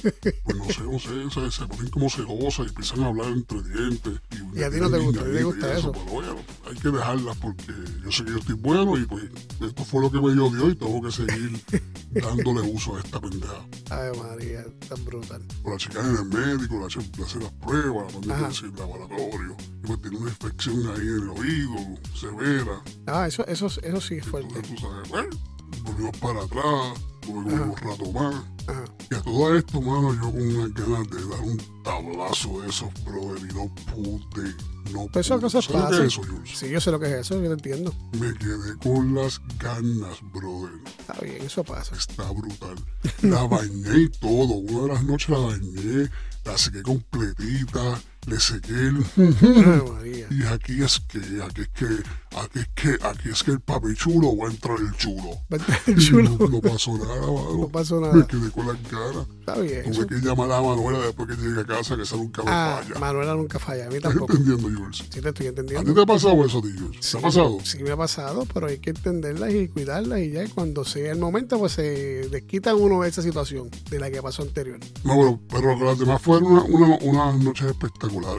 Pues 0.01 0.57
no 0.57 0.65
sé, 0.69 0.81
no 0.83 0.99
sé, 1.31 1.51
se, 1.51 1.51
se 1.51 1.67
ponen 1.67 1.89
como 1.89 2.09
celosas 2.09 2.65
y 2.65 2.69
empiezan 2.69 3.03
a 3.03 3.07
hablar 3.07 3.27
entre 3.27 3.61
dientes. 3.63 4.19
Y, 4.31 4.59
Y 4.59 4.63
a 4.63 4.69
ti 4.69 4.77
no 4.79 4.89
te 4.89 4.97
gusta, 4.97 5.23
te 5.23 5.43
gusta 5.43 5.77
eso. 5.77 5.91
Pero 5.91 6.05
bueno, 6.05 6.35
hay 6.69 6.75
que 6.77 6.89
dejarlas 6.89 7.37
porque 7.37 7.73
yo 8.03 8.11
sé 8.11 8.25
que 8.25 8.31
yo 8.31 8.37
estoy 8.37 8.55
bueno 8.55 8.97
y 8.97 9.05
pues 9.05 9.23
esto 9.61 9.85
fue 9.85 10.01
lo 10.01 10.11
que 10.11 10.19
me 10.19 10.33
dio 10.33 10.49
Dios 10.49 10.71
y 10.71 10.75
tengo 10.75 11.01
que 11.01 11.11
seguir 11.11 11.61
dándole 12.11 12.61
uso 12.61 12.95
a 12.95 12.99
esta 12.99 13.19
pendeja. 13.19 13.65
Ay, 13.89 14.11
María, 14.17 14.65
tan 14.87 15.03
brutal. 15.05 15.41
Por 15.63 15.73
la 15.73 15.77
chica 15.77 15.99
en 16.01 16.15
el 16.15 16.25
médico, 16.25 16.79
la 16.79 16.87
chica 16.87 17.05
le 17.17 17.23
hace 17.23 17.39
las 17.39 17.51
pruebas, 17.53 18.25
la 18.25 18.35
Ajá. 18.35 18.45
a 18.45 18.49
decir 18.49 18.71
laboratorio. 18.77 19.55
Y 19.83 19.87
pues 19.87 20.01
tiene 20.01 20.17
una 20.17 20.29
infección 20.29 20.77
ahí 20.87 21.07
en 21.07 21.21
el 21.23 21.29
oído, 21.29 21.75
severa. 22.15 22.81
Ah, 23.07 23.27
eso, 23.27 23.45
eso, 23.47 23.67
eso 23.67 24.01
sí 24.01 24.15
es 24.15 24.25
fuerte. 24.25 24.47
Entonces 24.55 24.75
tú 24.75 24.81
sabes, 24.87 25.09
bueno, 25.09 25.29
volvimos 25.83 26.17
para 26.17 26.43
atrás, 26.43 26.99
como 27.25 27.39
un 27.39 27.75
rato 27.77 28.11
más. 28.11 28.35
Y 29.09 29.15
a 29.15 29.21
todo 29.21 29.55
esto, 29.55 29.81
mano, 29.81 30.13
yo 30.13 30.31
con 30.31 30.41
unas 30.41 30.73
ganas 30.73 31.09
de 31.09 31.27
dar 31.29 31.41
un 31.41 31.57
tablazo 31.83 32.61
de 32.61 32.69
esos, 32.69 32.89
brother, 33.03 33.39
y 33.49 33.53
no 33.53 33.67
pude, 33.93 34.53
no 34.93 35.07
pude. 35.07 35.11
cosas 35.11 35.65
¿Sabes 35.65 35.73
lo 35.73 35.73
que 35.73 35.73
pasan. 35.73 35.93
es 36.05 36.13
eso, 36.13 36.21
Jules? 36.23 36.51
Sí, 36.57 36.69
yo 36.69 36.79
sé 36.79 36.91
lo 36.91 36.99
que 36.99 37.05
es 37.07 37.13
eso, 37.13 37.41
yo 37.41 37.47
te 37.47 37.53
entiendo. 37.53 37.93
Me 38.13 38.33
quedé 38.35 38.77
con 38.83 39.13
las 39.15 39.41
ganas, 39.59 40.19
brother. 40.33 40.73
Está 40.99 41.13
bien, 41.21 41.41
eso 41.41 41.63
pasa. 41.63 41.95
Está 41.95 42.31
brutal. 42.31 42.75
La 43.23 43.43
bañé 43.47 43.97
y 44.03 44.09
todo. 44.09 44.53
Una 44.53 44.81
de 44.83 44.87
las 44.93 45.03
noches 45.03 45.29
la 45.29 45.39
bañé, 45.39 46.09
la 46.45 46.57
sequé 46.57 46.81
completita, 46.81 47.99
le 48.27 48.39
sequé 48.39 48.71
el... 48.73 49.03
Ay, 49.17 49.91
María. 49.91 50.27
Y 50.29 50.43
aquí 50.43 50.83
es 50.83 50.99
que, 51.01 51.17
aquí 51.43 51.61
es 51.61 51.69
que, 51.69 51.85
aquí 52.37 52.59
es 52.59 52.67
que, 52.75 53.05
aquí 53.07 53.29
es 53.29 53.43
que 53.43 53.51
el 53.51 53.59
papi 53.59 53.93
chulo 53.95 54.37
va 54.37 54.47
a 54.47 54.51
entrar 54.51 54.77
el 54.79 54.91
chulo. 54.97 55.39
El 55.87 55.99
Y 55.99 56.05
chulo. 56.07 56.37
No, 56.39 56.47
no 56.47 56.61
pasó 56.61 56.97
nada, 56.97 57.15
mano. 57.21 57.57
No 57.57 57.67
pasó 57.67 57.99
Me 57.99 58.07
nada. 58.07 58.27
quedé 58.27 58.51
con 58.51 58.67
las 58.67 58.77
ganas. 58.91 59.27
Está 59.39 59.57
bien. 59.59 59.91
Tuve 59.91 60.07
que 60.07 60.15
llamar 60.15 60.51
a 60.51 60.61
Manuela 60.61 60.99
después 60.99 61.29
que 61.29 61.35
llegue 61.41 61.61
a 61.61 61.65
casa, 61.65 61.95
que 61.95 62.03
esa 62.03 62.15
nunca 62.15 62.43
me 62.43 62.51
Ah, 62.51 62.81
falla. 62.83 62.99
Manuela 62.99 63.33
nunca 63.35 63.57
falla, 63.59 63.87
a 63.87 63.89
mí 63.89 63.95
¿Estás 63.95 64.11
tampoco. 64.11 64.33
entendiendo, 64.37 64.79
Jules? 64.79 64.97
Sí, 64.97 65.19
te 65.21 65.29
estoy 65.29 65.29
¿A 65.29 65.33
ti 65.33 65.47
entendiendo. 65.47 65.93
te 65.93 66.01
ha 66.01 66.05
pasado 66.05 66.45
eso, 66.45 66.61
tío? 66.61 66.91
¿Te 66.91 66.97
Sí, 67.01 67.17
ha 67.17 67.21
pasado? 67.21 67.57
Sí, 67.63 67.83
me 67.83 67.91
ha 67.91 67.97
pasado, 67.97 68.45
pero 68.53 68.67
hay 68.67 68.77
que 68.77 68.91
entenderlas 68.91 69.51
y 69.53 69.67
cuidarlas 69.67 70.19
y 70.19 70.31
ya 70.31 70.47
cuando 70.53 70.85
sea 70.85 71.11
el 71.11 71.19
momento, 71.19 71.57
pues 71.57 71.73
se 71.73 71.81
desquitan 72.29 72.75
uno 72.75 73.01
de 73.01 73.09
esa 73.09 73.21
situación 73.23 73.69
de 73.89 73.99
la 73.99 74.11
que 74.11 74.21
pasó 74.21 74.43
anterior. 74.43 74.79
No, 75.03 75.39
pero, 75.49 75.75
pero 75.75 75.85
las 75.85 75.97
demás 75.99 76.21
fueron 76.21 76.45
una, 76.51 76.63
una, 76.65 76.97
unas 77.01 77.35
noches 77.43 77.73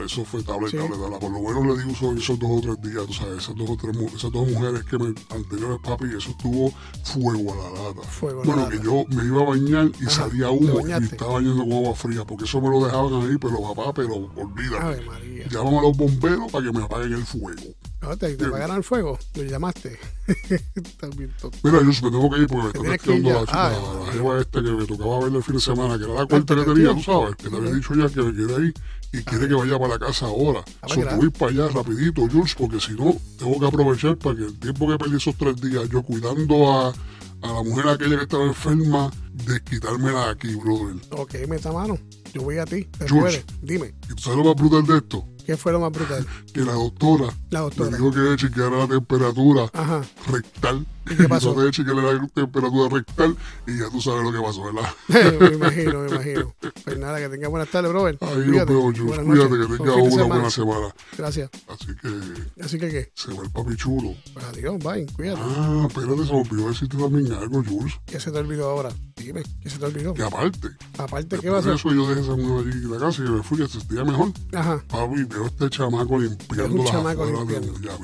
Eso 0.05 0.23
fue 0.25 0.43
tabla 0.43 0.67
y 0.67 0.71
Sí. 0.71 0.77
tabla 0.77 0.95
y 0.95 0.99
tabla. 0.99 1.19
Por 1.19 1.31
lo 1.31 1.39
menos 1.41 1.77
le 1.77 1.83
di 1.83 1.91
uso 1.91 2.11
esos 2.13 2.37
dos 2.39 2.49
o 2.51 2.61
tres 2.61 2.81
días, 2.81 3.05
tú 3.07 3.13
sabes, 3.13 3.37
esas 3.43 3.55
dos 3.55 3.69
o 3.69 3.75
tres 3.77 3.95
esas 4.15 4.31
dos 4.31 4.47
mujeres 4.49 4.83
que 4.83 4.97
me 4.99 5.13
anteriores, 5.29 5.79
papi, 5.83 6.05
eso 6.15 6.29
estuvo 6.29 6.71
fuego 7.03 7.53
a 7.53 7.55
la 7.55 7.83
lata. 7.83 8.01
Fuego 8.07 8.41
a 8.41 8.45
la 8.45 8.53
bueno, 8.53 8.69
lata. 8.69 8.77
que 8.77 8.85
yo 8.85 9.05
me 9.09 9.25
iba 9.25 9.41
a 9.41 9.45
bañar 9.45 9.91
y 9.99 10.03
Ajá, 10.05 10.09
salía 10.11 10.47
¿te 10.47 10.51
humo 10.51 10.87
y 10.87 10.91
estaba 10.91 11.33
bañando 11.33 11.63
con 11.63 11.73
agua 11.73 11.95
fría, 11.95 12.25
porque 12.25 12.43
eso 12.45 12.61
me 12.61 12.69
lo 12.69 12.85
dejaban 12.85 13.13
ahí, 13.29 13.37
pero 13.39 13.61
papá, 13.73 13.93
pero 13.93 14.15
olvídate. 14.15 15.03
Llaman 15.49 15.73
a 15.75 15.81
los 15.81 15.97
bomberos 15.97 16.51
para 16.51 16.65
que 16.65 16.71
me 16.71 16.83
apaguen 16.83 17.13
el 17.13 17.25
fuego. 17.25 17.61
No, 18.03 18.17
te, 18.17 18.35
te 18.35 18.45
apagaron 18.45 18.75
el 18.77 18.83
fuego, 18.83 19.17
lo 19.35 19.43
llamaste. 19.43 19.97
Bien 21.17 21.33
tonto. 21.39 21.57
Mira, 21.63 21.79
yo 21.79 21.85
me 21.85 21.93
tengo 22.11 22.29
que 22.29 22.39
ir 22.41 22.47
porque 22.47 22.79
me 22.79 22.95
está 22.95 23.11
ir 23.13 23.23
ya. 23.23 23.33
la 23.33 23.39
chica, 23.45 23.67
Ay, 23.69 23.73
la 23.75 23.81
madre. 23.99 24.11
jeva 24.13 24.41
este 24.41 24.63
que 24.63 24.71
me 24.71 24.85
tocaba 24.85 25.19
ver 25.19 25.33
el 25.35 25.43
fin 25.43 25.55
de 25.55 25.61
semana, 25.61 25.97
que 25.97 26.03
era 26.03 26.13
la 26.13 26.25
cuenta 26.25 26.55
que 26.55 26.63
tenía, 26.63 26.93
tú 26.93 27.01
sabes, 27.01 27.35
que 27.37 27.49
te 27.49 27.55
había 27.55 27.71
dicho 27.71 27.93
ya 27.95 28.09
que 28.09 28.21
me 28.21 28.33
quedé 28.33 28.55
ahí 28.55 28.73
y 29.13 29.23
quiere 29.23 29.47
que 29.47 29.53
vaya 29.53 29.77
para 29.79 29.93
la 29.93 29.99
casa 29.99 30.25
ahora. 30.25 30.63
Ah, 30.81 30.87
So, 30.89 30.95
pues, 30.95 31.07
te 31.09 31.15
voy 31.15 31.29
para 31.29 31.51
allá 31.51 31.67
rapidito, 31.69 32.27
Jules, 32.29 32.55
porque 32.55 32.79
si 32.81 32.93
no, 32.93 33.15
tengo 33.39 33.59
que 33.59 33.65
aprovechar 33.67 34.17
para 34.17 34.35
que 34.35 34.43
el 34.45 34.59
tiempo 34.59 34.87
que 34.87 34.97
perdí 34.97 35.15
esos 35.17 35.35
tres 35.37 35.55
días, 35.61 35.87
yo 35.89 36.01
cuidando 36.03 36.71
a, 36.71 36.89
a 36.89 37.47
la 37.53 37.63
mujer 37.63 37.87
aquella 37.87 38.17
que 38.17 38.23
estaba 38.23 38.43
enferma, 38.45 39.11
desquitármela 39.33 40.29
aquí, 40.31 40.55
brother. 40.55 40.95
Ok, 41.11 41.35
meta 41.47 41.71
mano. 41.71 41.97
Yo 42.33 42.41
voy 42.41 42.57
a 42.57 42.65
ti. 42.65 42.85
Te 42.85 43.05
puedes. 43.05 43.45
Dime, 43.61 43.93
¿Y 44.09 44.15
tú 44.15 44.23
sabes 44.23 44.39
lo 44.39 44.45
más 44.45 44.55
brutal 44.55 44.85
de 44.87 44.97
esto? 44.97 45.27
¿Qué 45.45 45.57
fue 45.57 45.71
lo 45.71 45.79
más 45.79 45.91
brutal? 45.91 46.25
Que 46.53 46.61
la 46.61 46.73
doctora, 46.73 47.25
La 47.49 47.59
me 47.59 47.65
doctora. 47.65 47.89
dijo 47.97 48.11
que 48.11 48.35
chequeara 48.37 48.77
la 48.77 48.87
temperatura 48.87 49.69
Ajá. 49.73 50.01
rectal. 50.31 50.85
¿Y 51.05 51.17
qué 51.17 51.27
pasó? 51.27 51.53
Yo 51.53 51.69
chequeé 51.69 51.93
la 51.95 52.27
temperatura 52.33 52.87
rectal 52.89 53.35
y 53.67 53.77
ya 53.77 53.89
tú 53.89 53.99
sabes 53.99 54.23
lo 54.23 54.31
que 54.31 54.39
pasó, 54.39 54.63
¿verdad? 54.63 54.89
me 55.39 55.55
imagino, 55.55 55.99
me 56.03 56.09
imagino. 56.11 56.55
Pues 56.85 56.97
nada, 56.97 57.19
que 57.19 57.27
tengas 57.27 57.49
buenas 57.51 57.69
tardes, 57.69 57.91
brother. 57.91 58.17
Ahí 58.21 58.37
nos 58.47 58.65
vemos, 58.65 58.97
Jules. 58.97 59.03
Buenas 59.05 59.25
Cuídate, 59.25 59.49
noches. 59.57 59.67
que 59.67 59.77
tengas 59.83 59.95
una 59.97 60.09
semana. 60.11 60.27
buena 60.35 60.49
semana. 60.49 60.95
Gracias. 61.17 61.49
Así 61.67 61.87
que 62.01 62.63
Así 62.63 62.79
que, 62.79 62.89
¿qué? 62.89 63.11
se 63.15 63.33
va 63.33 63.43
el 63.43 63.51
papi 63.51 63.75
chulo. 63.75 64.15
Pues 64.33 64.45
adiós, 64.45 64.77
bye, 64.81 65.05
cuídate. 65.13 65.41
Ah, 65.43 65.85
espérate, 65.89 66.25
se 66.25 66.31
me 66.33 66.39
olvidó 66.39 66.67
decirte 66.69 66.97
también 66.97 67.33
algo, 67.33 67.63
Jules. 67.67 67.93
¿Qué 68.05 68.19
se 68.21 68.31
te 68.31 68.37
olvidó 68.37 68.69
ahora? 68.69 68.89
Dime, 69.17 69.43
¿qué 69.61 69.69
se 69.69 69.77
te 69.79 69.85
olvidó? 69.85 70.13
Que 70.13 70.23
aparte, 70.23 70.69
Aparte, 70.97 71.37
¿qué 71.39 71.51
pasó? 71.51 71.69
de 71.69 71.75
eso 71.75 71.91
yo 71.93 72.07
dejé 72.07 72.21
esa 72.21 72.35
mujer 72.37 72.65
allí 72.73 72.83
en 72.83 72.91
la 72.91 72.99
casa 72.99 73.23
y 73.25 73.29
me 73.29 73.43
fui, 73.43 73.57
que 73.57 73.67
se 73.67 73.79
sentía 73.79 74.05
mejor. 74.05 74.31
Ajá. 74.53 74.81
Papi, 74.87 75.25
veo 75.33 75.45
este 75.47 75.69
chamaco 75.69 76.19
limpiando 76.19 76.83
las 76.83 76.93
afueras 76.93 77.47
de 77.47 77.59
limpiando. 77.59 77.79
ya. 77.79 77.97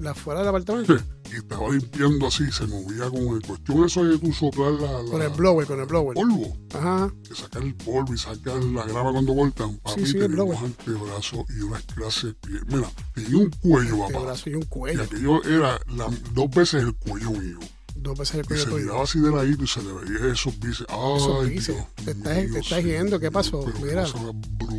¿La 0.00 0.14
fuera 0.14 0.40
del 0.40 0.48
apartamento? 0.48 0.96
Y 1.32 1.36
estaba 1.36 1.68
limpiando 1.70 2.26
así, 2.26 2.50
se 2.50 2.66
movía 2.66 3.08
con 3.08 3.20
el 3.36 3.42
cuestión 3.46 3.84
eso 3.84 4.02
de 4.04 4.18
tú 4.18 4.32
soplar 4.32 4.72
la, 4.72 5.02
la- 5.02 5.10
Con 5.10 5.22
el 5.22 5.28
blower, 5.30 5.66
con 5.66 5.78
el 5.80 5.86
blower. 5.86 6.14
polvo. 6.14 6.56
Ajá. 6.74 7.12
Que 7.28 7.34
sacar 7.34 7.62
el 7.62 7.74
polvo 7.76 8.12
y 8.14 8.18
sacar 8.18 8.62
la 8.64 8.84
grava 8.84 9.12
cuando 9.12 9.34
cortan. 9.34 9.76
Papi, 9.78 10.06
sí, 10.06 10.16
el 10.16 10.28
tenía 10.28 10.42
unos 10.42 10.62
antebrazos 10.62 11.40
y 11.56 11.60
unas 11.60 11.82
clases 11.84 12.24
de 12.24 12.34
piel. 12.34 12.62
Mira, 12.66 12.90
tenía 13.14 13.36
un 13.38 13.50
cuello, 13.50 13.98
papá. 14.08 14.34
y 14.46 14.54
un 14.54 14.62
Y 14.62 14.66
cuello. 14.66 15.02
aquello 15.02 15.44
era 15.44 15.78
la- 15.94 16.10
dos 16.34 16.50
veces 16.50 16.82
el 16.82 16.94
cuello 16.96 17.30
mío. 17.32 17.58
Dos 17.94 18.18
veces 18.18 18.36
el 18.36 18.40
Y 18.40 18.44
cuello 18.48 18.64
se 18.64 18.70
tuyo. 18.70 18.82
miraba 18.84 19.02
así 19.02 19.20
de 19.20 19.30
ladito 19.30 19.62
y 19.64 19.66
se 19.68 19.82
le 19.82 19.92
veía 19.92 20.32
esos 20.32 20.58
bíceps. 20.58 20.86
Ay, 20.90 21.16
Esos 21.16 21.48
bíceps. 21.48 21.84
Te 22.04 22.10
estás- 22.12 22.24
te 22.52 22.58
estás 22.58 22.78
sí. 22.82 22.84
yendo, 22.88 23.20
¿qué 23.20 23.30
pasó? 23.30 23.64
Mira. 23.82 24.06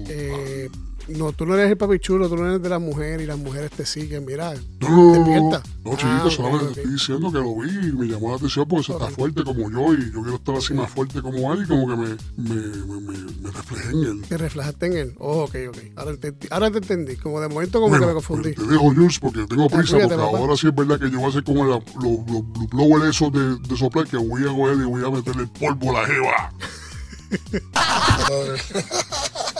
Eh, 0.07 0.69
no, 1.09 1.31
tú 1.33 1.45
no 1.45 1.55
eres 1.55 1.69
el 1.71 1.77
papi 1.77 1.99
chulo, 1.99 2.29
tú 2.29 2.35
no 2.37 2.47
eres 2.47 2.61
de 2.61 2.69
la 2.69 2.79
mujer 2.79 3.19
y 3.21 3.25
las 3.25 3.37
mujeres 3.37 3.71
te 3.71 3.85
siguen. 3.85 4.25
Mira, 4.25 4.53
no, 4.79 4.89
no, 4.89 4.89
no, 4.89 5.05
no, 5.05 5.13
despierta. 5.13 5.63
no, 5.83 5.91
chiquito, 5.91 6.23
Ah, 6.25 6.29
solamente 6.29 6.65
te 6.73 6.81
estoy 6.81 6.93
diciendo 6.93 7.31
que 7.31 7.37
lo 7.39 7.55
vi 7.55 7.69
y 7.89 7.93
me 7.93 8.05
llamó 8.07 8.29
la 8.31 8.35
atención 8.37 8.67
porque 8.67 8.85
se 8.85 8.91
está 8.93 9.07
fuerte 9.09 9.43
como 9.43 9.69
yo 9.71 9.93
y 9.93 10.11
yo 10.11 10.21
quiero 10.21 10.35
estar 10.35 10.55
así 10.55 10.73
más 10.73 10.89
fuerte 10.91 11.21
como 11.21 11.53
él 11.53 11.63
y 11.63 11.67
como 11.67 11.87
que 11.87 11.95
me, 11.95 12.09
me, 12.37 12.55
me, 12.65 13.17
me, 13.41 13.51
reflejé 13.51 13.89
en 13.91 14.03
él. 14.03 14.21
te 14.27 14.37
reflejaste 14.37 14.85
en 14.87 14.93
él. 14.97 15.15
Oh, 15.19 15.43
ok, 15.43 15.55
ok. 15.69 15.77
Ahora, 15.95 16.11
entendí. 16.11 16.47
Ahora 16.49 16.71
te 16.71 16.77
entendí. 16.79 17.15
Como 17.17 17.39
de 17.41 17.47
momento 17.49 17.79
como 17.79 17.89
Bueno, 17.89 18.03
que 18.03 18.07
me 18.09 18.13
confundí. 18.15 18.53
te 18.53 18.63
dejo, 18.65 18.93
Jules, 18.93 19.19
porque 19.19 19.45
tengo 19.47 19.69
prisa, 19.69 19.97
porque 19.99 20.15
papá. 20.15 20.37
ahora 20.37 20.55
sí 20.57 20.67
es 20.67 20.75
verdad 20.75 20.99
que 20.99 21.09
yo 21.09 21.17
voy 21.17 21.25
a 21.25 21.29
hacer 21.29 21.43
como 21.43 21.63
los 21.65 21.81
los 22.01 22.69
blowers 22.69 23.05
esos 23.15 23.31
de, 23.31 23.57
de 23.57 23.77
soplar 23.77 24.07
que 24.07 24.17
voy 24.17 24.43
a 24.43 24.47
coger 24.47 24.77
y 24.77 24.83
voy 24.83 25.03
a 25.05 25.09
meterle 25.09 25.43
el 25.43 25.49
polvo 25.49 25.95
a 25.97 26.01
la 26.01 26.07
jeva. 26.07 26.53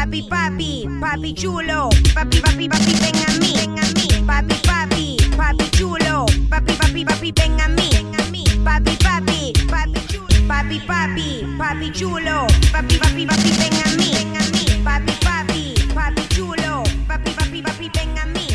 Papi, 0.00 0.22
papi, 0.22 0.88
papi 0.98 1.34
chulo. 1.34 1.90
Papi, 2.16 2.40
papi, 2.40 2.64
papi, 2.72 2.92
ven 3.04 3.20
a 3.20 3.36
mí. 3.36 3.52
Ven 3.52 3.76
a 3.76 3.84
mí. 3.92 4.08
Papi, 4.26 4.56
papi, 4.64 5.16
papi 5.36 5.68
chulo. 5.76 6.24
Papi, 6.48 6.72
papi, 6.80 7.04
papi, 7.04 7.32
ven 7.36 7.60
a 7.60 7.68
mí. 7.68 7.90
Ven 7.92 8.14
a 8.16 8.24
mí. 8.32 8.44
Papi, 8.64 8.96
papi, 8.96 9.52
papi 9.68 10.00
chulo. 10.08 10.40
Papi, 10.48 10.80
papi, 10.88 11.44
papi 11.58 11.90
chulo. 11.92 12.46
Papi, 12.72 12.96
papi, 12.96 13.26
papi, 13.26 13.50
ven 13.60 13.76
a 13.76 13.96
mí. 14.00 14.08
Ven 14.16 14.36
a 14.40 14.42
mí. 14.56 14.64
Papi, 14.82 15.12
papi, 15.20 15.74
papi 15.92 16.24
chulo. 16.34 16.82
Papi, 17.06 17.30
papi, 17.36 17.60
papi, 17.60 17.90
ven 17.92 18.18
a 18.18 18.24
mí. 18.24 18.49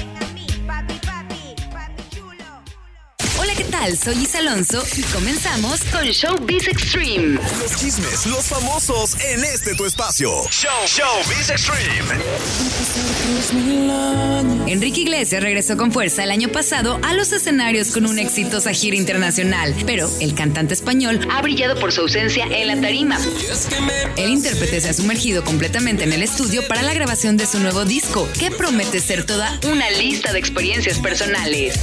Hola, 3.46 3.54
¿qué 3.54 3.66
tal? 3.66 3.96
Soy 3.96 4.24
Isa 4.24 4.40
Alonso 4.40 4.84
y 4.98 5.04
comenzamos 5.04 5.82
con 5.92 6.04
Showbiz 6.04 6.68
Extreme. 6.68 7.40
Los 7.60 7.76
chismes, 7.76 8.26
los 8.26 8.44
famosos 8.46 9.16
en 9.22 9.44
este 9.44 9.76
tu 9.76 9.86
espacio. 9.86 10.32
Show, 10.50 10.72
Showbiz 10.88 11.52
Extreme. 11.52 12.24
Enrique 14.66 15.02
Iglesias 15.02 15.44
regresó 15.44 15.78
con 15.78 15.92
fuerza 15.92 16.24
el 16.24 16.32
año 16.32 16.50
pasado 16.50 17.00
a 17.04 17.14
los 17.14 17.32
escenarios 17.34 17.92
con 17.92 18.08
una 18.08 18.24
exitosa 18.24 18.72
gira 18.74 18.98
internacional, 18.98 19.76
pero 19.86 20.10
el 20.20 20.34
cantante 20.34 20.74
español 20.74 21.28
ha 21.32 21.44
brillado 21.44 21.80
por 21.80 21.92
su 21.92 22.02
ausencia 22.02 22.46
en 22.46 22.68
la 22.68 22.82
tarima. 22.82 23.20
El 24.18 24.32
intérprete 24.32 24.82
se 24.82 24.90
ha 24.90 24.94
sumergido 24.94 25.44
completamente 25.44 26.04
en 26.04 26.14
el 26.14 26.24
estudio 26.24 26.68
para 26.68 26.82
la 26.82 26.96
grabación 26.96 27.38
de 27.38 27.46
su 27.46 27.60
nuevo 27.60 27.86
disco, 27.86 28.28
que 28.40 28.50
promete 28.50 29.00
ser 29.00 29.24
toda 29.24 29.60
una 29.68 29.92
lista 29.92 30.34
de 30.34 30.40
experiencias 30.40 30.98
personales. 30.98 31.80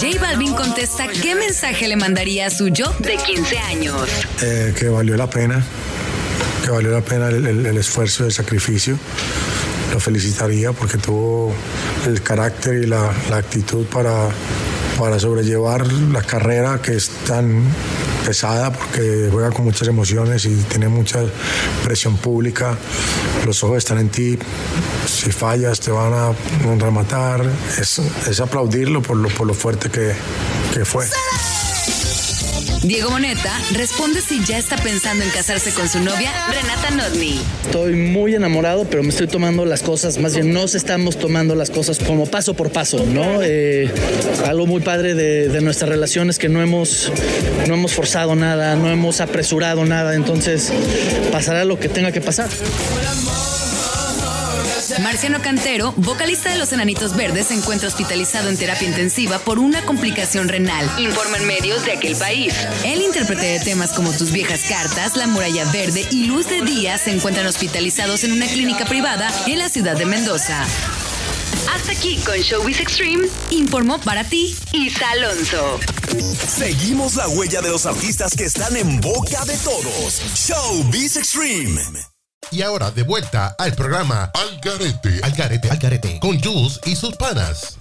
J 0.00 0.18
Balvin 0.20 0.54
contesta 0.54 1.06
qué 1.08 1.34
mensaje 1.34 1.88
le 1.88 1.96
mandaría 1.96 2.46
a 2.46 2.50
su 2.50 2.68
yo 2.68 2.92
de 2.98 3.16
15 3.16 3.58
años. 3.58 3.96
eh, 4.42 4.74
que 4.78 4.88
valió 4.88 5.16
la 5.16 5.28
pena, 5.28 5.64
que 6.64 6.70
valió 6.70 6.90
la 6.90 7.00
pena 7.00 7.28
el, 7.28 7.46
el- 7.46 7.66
el 7.66 7.76
esfuerzo 7.78 8.24
el 8.24 8.32
sacrificio. 8.32 8.98
Lo 9.92 9.98
felicitaría 10.00 10.72
porque 10.72 10.98
tuvo 10.98 11.52
el 12.06 12.22
carácter 12.22 12.74
y 12.84 12.86
la, 12.86 13.10
la 13.28 13.38
actitud 13.38 13.86
para, 13.86 14.28
para 14.98 15.18
sobrellevar 15.18 15.90
la 15.92 16.22
carrera 16.22 16.80
que 16.82 16.94
es 16.96 17.08
tan 17.26 17.64
pesada 18.24 18.72
porque 18.72 19.28
juega 19.30 19.50
con 19.50 19.64
muchas 19.64 19.88
emociones 19.88 20.44
y 20.44 20.54
tiene 20.68 20.88
mucha 20.88 21.20
presión 21.84 22.16
pública. 22.16 22.76
Los 23.46 23.62
ojos 23.64 23.78
están 23.78 23.98
en 23.98 24.08
ti. 24.08 24.38
Si 25.06 25.32
fallas 25.32 25.80
te 25.80 25.90
van 25.90 26.12
a 26.12 26.32
rematar. 26.78 27.44
Es, 27.78 27.98
es 27.98 28.40
aplaudirlo 28.40 29.02
por 29.02 29.16
lo, 29.16 29.28
por 29.28 29.46
lo 29.46 29.54
fuerte 29.54 29.90
que, 29.90 30.14
que 30.72 30.84
fue. 30.84 31.06
Diego 32.82 33.10
Boneta 33.10 33.52
responde 33.72 34.20
si 34.20 34.44
ya 34.44 34.58
está 34.58 34.76
pensando 34.76 35.24
en 35.24 35.30
casarse 35.30 35.72
con 35.72 35.88
su 35.88 36.00
novia, 36.00 36.32
Renata 36.48 36.90
Nodni. 36.90 37.40
Estoy 37.66 37.94
muy 37.94 38.34
enamorado, 38.34 38.84
pero 38.84 39.02
me 39.02 39.10
estoy 39.10 39.26
tomando 39.26 39.64
las 39.64 39.82
cosas, 39.82 40.18
más 40.18 40.34
bien 40.34 40.52
nos 40.52 40.74
estamos 40.74 41.18
tomando 41.18 41.54
las 41.54 41.70
cosas 41.70 41.98
como 41.98 42.26
paso 42.26 42.54
por 42.54 42.70
paso, 42.70 43.04
¿no? 43.06 43.42
Eh, 43.42 43.90
algo 44.46 44.66
muy 44.66 44.80
padre 44.80 45.14
de, 45.14 45.48
de 45.48 45.60
nuestra 45.60 45.88
relación 45.88 46.30
es 46.30 46.38
que 46.38 46.48
no 46.48 46.62
hemos, 46.62 47.12
no 47.68 47.74
hemos 47.74 47.92
forzado 47.92 48.34
nada, 48.34 48.76
no 48.76 48.90
hemos 48.90 49.20
apresurado 49.20 49.84
nada, 49.84 50.14
entonces 50.14 50.72
pasará 51.30 51.64
lo 51.64 51.78
que 51.78 51.88
tenga 51.88 52.12
que 52.12 52.20
pasar. 52.20 52.48
Marciano 55.02 55.40
Cantero, 55.40 55.92
vocalista 55.96 56.50
de 56.50 56.58
Los 56.58 56.72
Enanitos 56.72 57.16
Verdes, 57.16 57.46
se 57.46 57.54
encuentra 57.54 57.88
hospitalizado 57.88 58.48
en 58.48 58.56
terapia 58.56 58.88
intensiva 58.88 59.38
por 59.38 59.58
una 59.58 59.84
complicación 59.84 60.48
renal, 60.48 60.88
informan 60.98 61.46
medios 61.46 61.84
de 61.84 61.92
aquel 61.92 62.16
país. 62.16 62.54
El 62.84 63.00
intérprete 63.00 63.46
de 63.46 63.60
temas 63.60 63.92
como 63.92 64.12
Tus 64.12 64.30
viejas 64.30 64.60
cartas, 64.68 65.16
La 65.16 65.26
muralla 65.26 65.64
verde 65.72 66.06
y 66.10 66.26
Luz 66.26 66.48
de 66.48 66.62
Día 66.62 66.98
se 66.98 67.10
encuentran 67.10 67.46
hospitalizados 67.46 68.24
en 68.24 68.32
una 68.32 68.46
clínica 68.46 68.84
privada 68.84 69.32
en 69.46 69.58
la 69.58 69.68
ciudad 69.68 69.96
de 69.96 70.06
Mendoza. 70.06 70.64
Hasta 71.74 71.92
aquí 71.92 72.16
con 72.24 72.36
Showbiz 72.36 72.80
Extreme, 72.80 73.28
informó 73.50 74.00
para 74.00 74.24
ti 74.24 74.56
Isa 74.72 75.10
Alonso. 75.10 75.80
Seguimos 76.48 77.14
la 77.14 77.28
huella 77.28 77.60
de 77.62 77.70
los 77.70 77.86
artistas 77.86 78.32
que 78.36 78.44
están 78.44 78.76
en 78.76 79.00
boca 79.00 79.44
de 79.44 79.56
todos. 79.58 80.20
Showbiz 80.34 81.16
Extreme. 81.16 82.09
Y 82.50 82.62
ahora 82.62 82.90
de 82.90 83.04
vuelta 83.04 83.54
al 83.58 83.74
programa 83.74 84.30
Al 84.34 84.58
Garete, 84.60 85.20
Al 85.22 85.32
Garete, 85.32 85.70
Al 85.70 85.78
Garete, 85.78 86.18
con 86.20 86.40
Jules 86.40 86.80
y 86.84 86.96
sus 86.96 87.14
panas. 87.14 87.76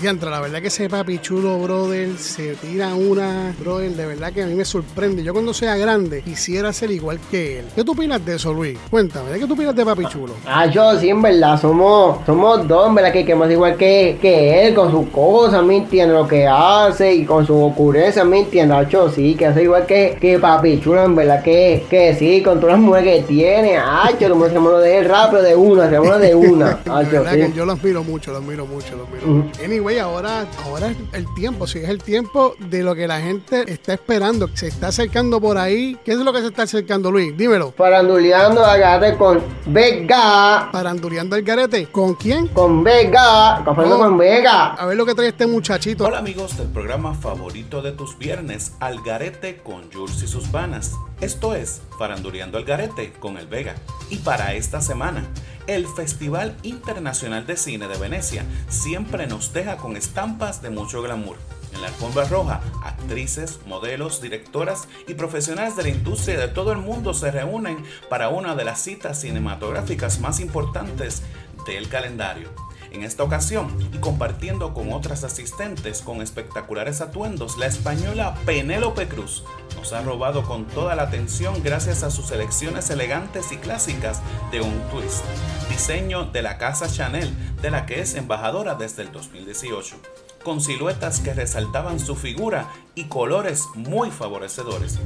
Diantra, 0.00 0.28
la 0.30 0.40
verdad 0.40 0.60
que 0.60 0.66
ese 0.68 0.88
papi 0.88 1.18
chulo, 1.18 1.58
brother, 1.60 2.18
se 2.18 2.54
tira 2.56 2.94
una, 2.94 3.54
brother, 3.58 3.90
de 3.92 4.06
verdad 4.06 4.32
que 4.32 4.42
a 4.42 4.46
mí 4.46 4.54
me 4.54 4.64
sorprende. 4.64 5.22
Yo 5.22 5.32
cuando 5.32 5.54
sea 5.54 5.76
grande 5.76 6.20
quisiera 6.22 6.72
ser 6.72 6.90
igual 6.90 7.18
que 7.30 7.60
él. 7.60 7.66
¿Qué 7.74 7.84
tú 7.84 7.92
opinas 7.92 8.24
de 8.24 8.34
eso, 8.34 8.52
Luis? 8.52 8.78
Cuéntame, 8.90 9.30
¿de 9.30 9.38
qué 9.38 9.46
tú 9.46 9.54
opinas 9.54 9.74
de 9.74 9.84
papi 9.84 10.04
chulo? 10.06 10.34
Ah, 10.46 10.66
yo 10.66 10.98
sí, 10.98 11.08
en 11.10 11.22
verdad, 11.22 11.60
somos, 11.60 12.18
somos 12.26 12.66
dos, 12.66 12.88
en 12.88 12.94
verdad, 12.96 13.12
que 13.12 13.24
queremos 13.24 13.50
igual 13.50 13.76
que, 13.76 14.18
que 14.20 14.66
él, 14.66 14.74
con 14.74 14.90
sus 14.90 15.08
cosas, 15.08 15.62
¿me 15.64 15.76
entiendes? 15.76 16.16
Lo 16.18 16.26
que 16.26 16.46
hace 16.46 17.14
y 17.14 17.24
con 17.24 17.46
sus 17.46 17.56
ocurrencias, 17.56 18.26
¿me 18.26 18.40
entiendes? 18.40 18.76
Acho, 18.76 19.08
sí, 19.10 19.34
que 19.36 19.46
hace 19.46 19.62
igual 19.62 19.86
que, 19.86 20.18
que 20.20 20.38
papi 20.38 20.80
chulo, 20.80 21.04
en 21.04 21.14
verdad, 21.14 21.42
que, 21.42 21.86
que 21.88 22.14
sí, 22.14 22.42
con 22.42 22.60
todas 22.60 22.74
las 22.76 22.84
mujeres 22.84 23.20
que 23.20 23.28
tiene, 23.28 23.78
Acho, 23.78 24.28
lo 24.28 24.44
hacemos 24.44 24.82
de 24.82 24.98
él 24.98 25.08
rápido, 25.08 25.42
de 25.42 25.54
una, 25.54 25.84
hacemos 25.84 26.20
de 26.20 26.34
una, 26.34 26.78
verdad 26.84 27.32
que 27.34 27.46
sí. 27.46 27.52
yo 27.54 27.64
lo 27.64 27.72
admiro 27.72 28.02
mucho, 28.02 28.32
lo 28.32 28.38
admiro 28.38 28.66
mucho, 28.66 28.96
lo 28.96 29.04
admiro 29.04 29.26
mucho. 29.26 29.60
Anyway, 29.84 29.98
ahora, 29.98 30.46
ahora 30.64 30.86
es 30.92 30.96
el 31.12 31.26
tiempo, 31.34 31.66
sí, 31.66 31.78
es 31.78 31.90
el 31.90 32.02
tiempo 32.02 32.54
de 32.58 32.82
lo 32.82 32.94
que 32.94 33.06
la 33.06 33.20
gente 33.20 33.70
está 33.70 33.92
esperando, 33.92 34.48
se 34.54 34.68
está 34.68 34.86
acercando 34.88 35.38
por 35.42 35.58
ahí. 35.58 35.94
¿Qué 36.02 36.12
es 36.12 36.16
lo 36.20 36.32
que 36.32 36.40
se 36.40 36.46
está 36.46 36.62
acercando, 36.62 37.10
Luis? 37.10 37.36
Dímelo. 37.36 37.70
Faranduleando, 37.72 38.64
agarre 38.64 39.14
con 39.18 39.42
Vega, 39.66 40.70
Paranduleando 40.72 41.36
el 41.36 41.42
garete. 41.42 41.84
¿Con 41.88 42.14
quién? 42.14 42.46
con 42.48 42.82
Vega, 42.82 43.60
cafando 43.62 43.96
Oh. 43.96 43.98
con 43.98 44.16
Vega. 44.16 44.72
A 44.72 44.86
ver 44.86 44.96
lo 44.96 45.04
que 45.04 45.14
trae 45.14 45.28
este 45.28 45.46
muchachito. 45.46 46.06
Hola 46.06 46.20
amigos 46.20 46.56
del 46.56 46.68
programa 46.68 47.12
favorito 47.12 47.82
de 47.82 47.92
tus 47.92 48.16
viernes, 48.16 48.72
Algarete 48.80 49.58
con 49.58 49.92
Jules 49.92 50.22
y 50.22 50.26
sus 50.28 50.50
vanas. 50.50 50.92
Esto 51.20 51.54
es 51.54 51.82
Farandureando 51.98 52.56
Algarete 52.56 53.12
con 53.20 53.36
el 53.36 53.48
Vega. 53.48 53.74
Y 54.08 54.16
para 54.16 54.54
esta 54.54 54.80
semana, 54.80 55.26
el 55.66 55.86
Festival 55.86 56.56
Internacional 56.62 57.46
de 57.46 57.56
Cine 57.56 57.88
de 57.88 57.98
Venecia 57.98 58.44
siempre 58.68 59.26
nos 59.26 59.52
deja 59.52 59.76
con 59.76 59.96
estampas 59.96 60.62
de 60.62 60.70
mucho 60.70 61.02
glamour. 61.02 61.36
En 61.72 61.80
la 61.80 61.88
alfombra 61.88 62.24
roja, 62.24 62.60
actrices, 62.84 63.58
modelos, 63.66 64.20
directoras 64.20 64.88
y 65.08 65.14
profesionales 65.14 65.76
de 65.76 65.82
la 65.84 65.88
industria 65.88 66.38
de 66.38 66.48
todo 66.48 66.72
el 66.72 66.78
mundo 66.78 67.14
se 67.14 67.30
reúnen 67.30 67.82
para 68.08 68.28
una 68.28 68.54
de 68.54 68.64
las 68.64 68.80
citas 68.80 69.20
cinematográficas 69.20 70.20
más 70.20 70.38
importantes 70.38 71.22
del 71.66 71.88
calendario. 71.88 72.50
En 72.94 73.02
esta 73.02 73.24
ocasión, 73.24 73.76
y 73.92 73.98
compartiendo 73.98 74.72
con 74.72 74.92
otras 74.92 75.24
asistentes 75.24 76.00
con 76.00 76.22
espectaculares 76.22 77.00
atuendos, 77.00 77.58
la 77.58 77.66
española 77.66 78.36
Penélope 78.46 79.08
Cruz 79.08 79.42
nos 79.76 79.92
ha 79.92 80.02
robado 80.02 80.44
con 80.44 80.66
toda 80.66 80.94
la 80.94 81.02
atención 81.02 81.60
gracias 81.64 82.04
a 82.04 82.12
sus 82.12 82.26
selecciones 82.26 82.88
elegantes 82.90 83.50
y 83.50 83.56
clásicas 83.56 84.22
de 84.52 84.60
un 84.60 84.80
twist, 84.92 85.24
diseño 85.68 86.26
de 86.26 86.42
la 86.42 86.56
casa 86.56 86.86
Chanel, 86.86 87.34
de 87.60 87.72
la 87.72 87.84
que 87.84 88.00
es 88.00 88.14
embajadora 88.14 88.76
desde 88.76 89.02
el 89.02 89.10
2018, 89.10 89.96
con 90.44 90.60
siluetas 90.60 91.18
que 91.18 91.34
resaltaban 91.34 91.98
su 91.98 92.14
figura 92.14 92.70
y 92.94 93.06
colores 93.06 93.64
muy 93.74 94.12
favorecedores. 94.12 95.00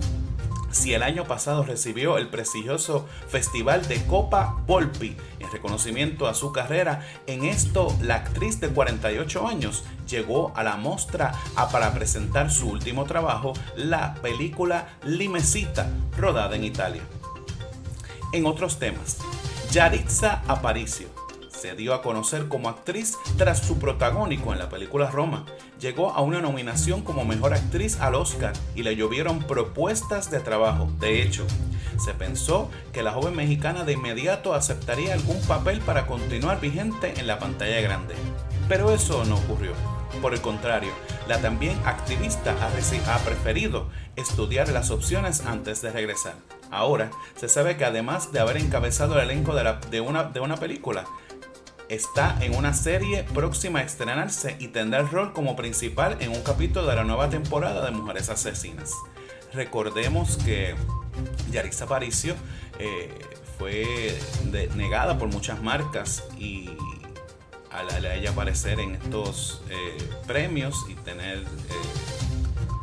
Si 0.70 0.92
el 0.92 1.02
año 1.02 1.24
pasado 1.24 1.64
recibió 1.64 2.18
el 2.18 2.28
prestigioso 2.28 3.06
Festival 3.28 3.88
de 3.88 4.04
Copa 4.04 4.56
Volpi 4.66 5.16
en 5.38 5.50
reconocimiento 5.50 6.26
a 6.26 6.34
su 6.34 6.52
carrera, 6.52 7.06
en 7.26 7.44
esto 7.44 7.96
la 8.02 8.16
actriz 8.16 8.60
de 8.60 8.68
48 8.68 9.46
años 9.46 9.84
llegó 10.08 10.52
a 10.54 10.62
la 10.62 10.76
mostra 10.76 11.32
a 11.56 11.70
para 11.70 11.92
presentar 11.94 12.50
su 12.50 12.68
último 12.68 13.04
trabajo, 13.04 13.54
la 13.76 14.14
película 14.14 14.88
Limesita, 15.04 15.90
rodada 16.16 16.56
en 16.56 16.64
Italia. 16.64 17.02
En 18.32 18.44
otros 18.44 18.78
temas, 18.78 19.18
Yaritza 19.70 20.42
Aparicio 20.48 21.27
se 21.58 21.74
dio 21.74 21.92
a 21.92 22.02
conocer 22.02 22.48
como 22.48 22.68
actriz 22.68 23.16
tras 23.36 23.58
su 23.58 23.78
protagónico 23.78 24.52
en 24.52 24.60
la 24.60 24.68
película 24.68 25.10
Roma. 25.10 25.44
Llegó 25.80 26.10
a 26.12 26.20
una 26.20 26.40
nominación 26.40 27.02
como 27.02 27.24
mejor 27.24 27.52
actriz 27.52 28.00
al 28.00 28.14
Oscar 28.14 28.52
y 28.74 28.82
le 28.82 28.96
llovieron 28.96 29.40
propuestas 29.40 30.30
de 30.30 30.40
trabajo. 30.40 30.88
De 31.00 31.20
hecho, 31.22 31.46
se 31.98 32.14
pensó 32.14 32.70
que 32.92 33.02
la 33.02 33.12
joven 33.12 33.34
mexicana 33.34 33.84
de 33.84 33.94
inmediato 33.94 34.54
aceptaría 34.54 35.14
algún 35.14 35.40
papel 35.42 35.80
para 35.80 36.06
continuar 36.06 36.60
vigente 36.60 37.14
en 37.18 37.26
la 37.26 37.38
pantalla 37.38 37.80
grande. 37.80 38.14
Pero 38.68 38.92
eso 38.92 39.24
no 39.24 39.36
ocurrió. 39.36 39.72
Por 40.22 40.34
el 40.34 40.40
contrario, 40.40 40.90
la 41.28 41.38
también 41.38 41.78
activista 41.84 42.54
ha, 42.62 43.18
preferido 43.18 43.88
estudiar 44.16 44.68
las 44.70 44.90
opciones 44.90 45.44
antes 45.46 45.82
de 45.82 45.92
regresar. 45.92 46.34
Ahora 46.70 47.10
se 47.36 47.48
sabe 47.48 47.76
que 47.76 47.84
además 47.84 48.32
de 48.32 48.40
haber 48.40 48.56
encabezado 48.56 49.14
el 49.14 49.30
elenco 49.30 49.54
de, 49.54 49.74
de 49.90 50.00
una, 50.00 50.24
de 50.24 50.40
una 50.40 50.56
película, 50.56 51.04
está 51.88 52.36
en 52.40 52.54
una 52.54 52.74
serie 52.74 53.24
próxima 53.34 53.80
a 53.80 53.82
estrenarse 53.82 54.56
y 54.58 54.68
tendrá 54.68 55.00
el 55.00 55.08
rol 55.08 55.32
como 55.32 55.56
principal 55.56 56.16
en 56.20 56.30
un 56.30 56.42
capítulo 56.42 56.86
de 56.86 56.96
la 56.96 57.04
nueva 57.04 57.30
temporada 57.30 57.84
de 57.84 57.90
Mujeres 57.92 58.28
Asesinas. 58.28 58.92
Recordemos 59.54 60.36
que 60.36 60.74
Yarisa 61.50 61.84
Aparicio 61.84 62.34
eh, 62.78 63.08
fue 63.56 64.18
negada 64.76 65.18
por 65.18 65.28
muchas 65.28 65.62
marcas 65.62 66.24
y 66.38 66.68
al, 67.70 68.04
ella 68.04 68.30
aparecer 68.30 68.80
en 68.80 68.96
estos 68.96 69.62
eh, 69.70 69.98
premios 70.26 70.86
y 70.88 70.94
tener 70.94 71.44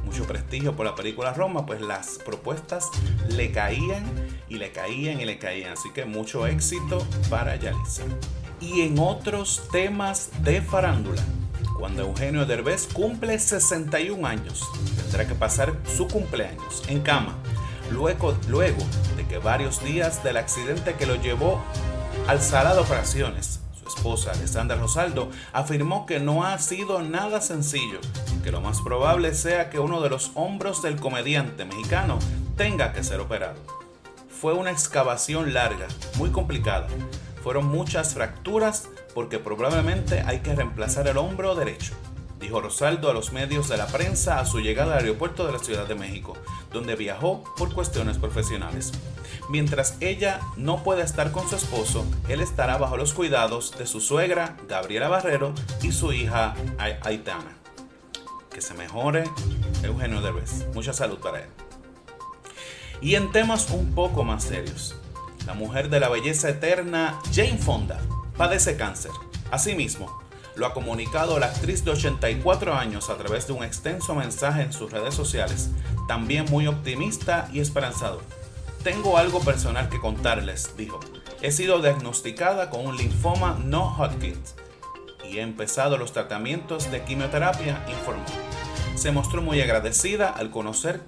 mucho 0.03 0.25
prestigio 0.25 0.75
por 0.75 0.85
la 0.85 0.95
película 0.95 1.33
Roma, 1.33 1.65
pues 1.65 1.81
las 1.81 2.19
propuestas 2.25 2.89
le 3.29 3.51
caían 3.51 4.05
y 4.49 4.55
le 4.55 4.71
caían 4.71 5.19
y 5.19 5.25
le 5.25 5.37
caían. 5.37 5.73
Así 5.73 5.91
que 5.91 6.05
mucho 6.05 6.47
éxito 6.47 7.05
para 7.29 7.55
Yalisa. 7.55 8.03
Y 8.61 8.81
en 8.81 8.99
otros 8.99 9.63
temas 9.71 10.29
de 10.41 10.61
farándula, 10.61 11.21
cuando 11.77 12.03
Eugenio 12.03 12.45
Derbez 12.45 12.87
cumple 12.91 13.37
61 13.37 14.25
años, 14.25 14.63
tendrá 15.03 15.27
que 15.27 15.35
pasar 15.35 15.73
su 15.95 16.07
cumpleaños 16.07 16.83
en 16.87 17.01
cama, 17.01 17.35
luego, 17.91 18.35
luego 18.47 18.83
de 19.17 19.25
que 19.27 19.37
varios 19.37 19.83
días 19.83 20.23
del 20.23 20.37
accidente 20.37 20.95
que 20.95 21.05
lo 21.05 21.15
llevó 21.15 21.61
al 22.27 22.41
sala 22.41 22.73
de 22.73 22.79
operaciones 22.79 23.59
esposa, 23.87 24.31
Alessandra 24.31 24.77
Rosaldo, 24.77 25.29
afirmó 25.53 26.05
que 26.05 26.19
no 26.19 26.43
ha 26.43 26.57
sido 26.59 27.01
nada 27.01 27.41
sencillo, 27.41 27.99
que 28.43 28.51
lo 28.51 28.61
más 28.61 28.81
probable 28.81 29.33
sea 29.33 29.69
que 29.69 29.79
uno 29.79 30.01
de 30.01 30.09
los 30.09 30.31
hombros 30.35 30.81
del 30.81 30.99
comediante 30.99 31.65
mexicano 31.65 32.19
tenga 32.57 32.93
que 32.93 33.03
ser 33.03 33.19
operado. 33.19 33.59
Fue 34.29 34.53
una 34.53 34.71
excavación 34.71 35.53
larga, 35.53 35.87
muy 36.17 36.29
complicada. 36.29 36.87
Fueron 37.45 37.67
muchas 37.67 38.13
fracturas 38.13 38.89
porque 39.13 39.39
probablemente 39.39 40.19
hay 40.25 40.39
que 40.39 40.53
reemplazar 40.53 41.07
el 41.07 41.17
hombro 41.17 41.55
derecho 41.55 41.93
dijo 42.45 42.61
Rosaldo 42.61 43.09
a 43.09 43.13
los 43.13 43.31
medios 43.31 43.69
de 43.69 43.77
la 43.77 43.87
prensa 43.87 44.39
a 44.39 44.45
su 44.45 44.59
llegada 44.59 44.93
al 44.93 44.99
aeropuerto 44.99 45.45
de 45.45 45.53
la 45.53 45.59
Ciudad 45.59 45.87
de 45.87 45.95
México, 45.95 46.33
donde 46.71 46.95
viajó 46.95 47.43
por 47.57 47.73
cuestiones 47.73 48.17
profesionales. 48.17 48.91
Mientras 49.49 49.97
ella 49.99 50.41
no 50.55 50.83
puede 50.83 51.01
estar 51.01 51.31
con 51.31 51.49
su 51.49 51.55
esposo, 51.55 52.05
él 52.27 52.41
estará 52.41 52.77
bajo 52.77 52.97
los 52.97 53.13
cuidados 53.13 53.77
de 53.77 53.87
su 53.87 54.01
suegra, 54.01 54.57
Gabriela 54.67 55.07
Barrero, 55.07 55.53
y 55.81 55.91
su 55.91 56.13
hija, 56.13 56.53
Aitana. 56.77 57.57
Que 58.51 58.61
se 58.61 58.73
mejore 58.73 59.23
Eugenio 59.83 60.21
Derbez. 60.21 60.67
Mucha 60.73 60.93
salud 60.93 61.17
para 61.17 61.39
él. 61.39 61.49
Y 63.01 63.15
en 63.15 63.31
temas 63.31 63.69
un 63.71 63.93
poco 63.93 64.23
más 64.23 64.43
serios, 64.43 64.95
la 65.45 65.53
mujer 65.53 65.89
de 65.89 65.99
la 65.99 66.09
belleza 66.09 66.49
eterna, 66.49 67.19
Jane 67.33 67.57
Fonda, 67.57 67.99
padece 68.37 68.77
cáncer. 68.77 69.11
Asimismo, 69.51 70.21
lo 70.55 70.65
ha 70.65 70.73
comunicado 70.73 71.37
la 71.39 71.47
actriz 71.47 71.83
de 71.83 71.91
84 71.91 72.73
años 72.73 73.09
a 73.09 73.17
través 73.17 73.47
de 73.47 73.53
un 73.53 73.63
extenso 73.63 74.15
mensaje 74.15 74.61
en 74.61 74.73
sus 74.73 74.91
redes 74.91 75.13
sociales, 75.13 75.69
también 76.07 76.45
muy 76.49 76.67
optimista 76.67 77.49
y 77.51 77.59
esperanzador. 77.59 78.21
Tengo 78.83 79.17
algo 79.17 79.39
personal 79.41 79.89
que 79.89 79.99
contarles, 79.99 80.75
dijo. 80.77 80.99
He 81.41 81.51
sido 81.51 81.81
diagnosticada 81.81 82.69
con 82.69 82.85
un 82.85 82.97
linfoma 82.97 83.59
no 83.63 83.95
Hodgkin 83.97 84.41
y 85.29 85.37
he 85.37 85.41
empezado 85.41 85.97
los 85.97 86.13
tratamientos 86.13 86.91
de 86.91 87.03
quimioterapia, 87.03 87.83
informó. 87.89 88.25
Se 88.95 89.11
mostró 89.11 89.41
muy 89.41 89.59
agradecida 89.61 90.29
al 90.29 90.51
conocer 90.51 91.01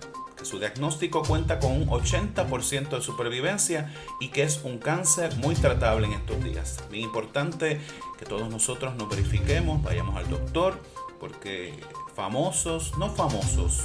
su 0.47 0.60
diagnóstico 0.60 1.23
cuenta 1.23 1.60
con 1.60 1.73
un 1.73 1.88
80% 1.88 2.89
de 2.89 3.01
supervivencia 3.01 3.93
y 4.19 4.29
que 4.29 4.43
es 4.43 4.62
un 4.63 4.79
cáncer 4.79 5.36
muy 5.38 5.55
tratable 5.55 6.07
en 6.07 6.13
estos 6.13 6.43
días. 6.43 6.77
Bien 6.89 7.03
importante 7.03 7.79
que 8.17 8.25
todos 8.25 8.49
nosotros 8.49 8.95
nos 8.95 9.10
verifiquemos, 9.10 9.83
vayamos 9.83 10.15
al 10.15 10.29
doctor, 10.29 10.79
porque 11.19 11.73
famosos, 12.15 12.97
no 12.97 13.10
famosos, 13.10 13.83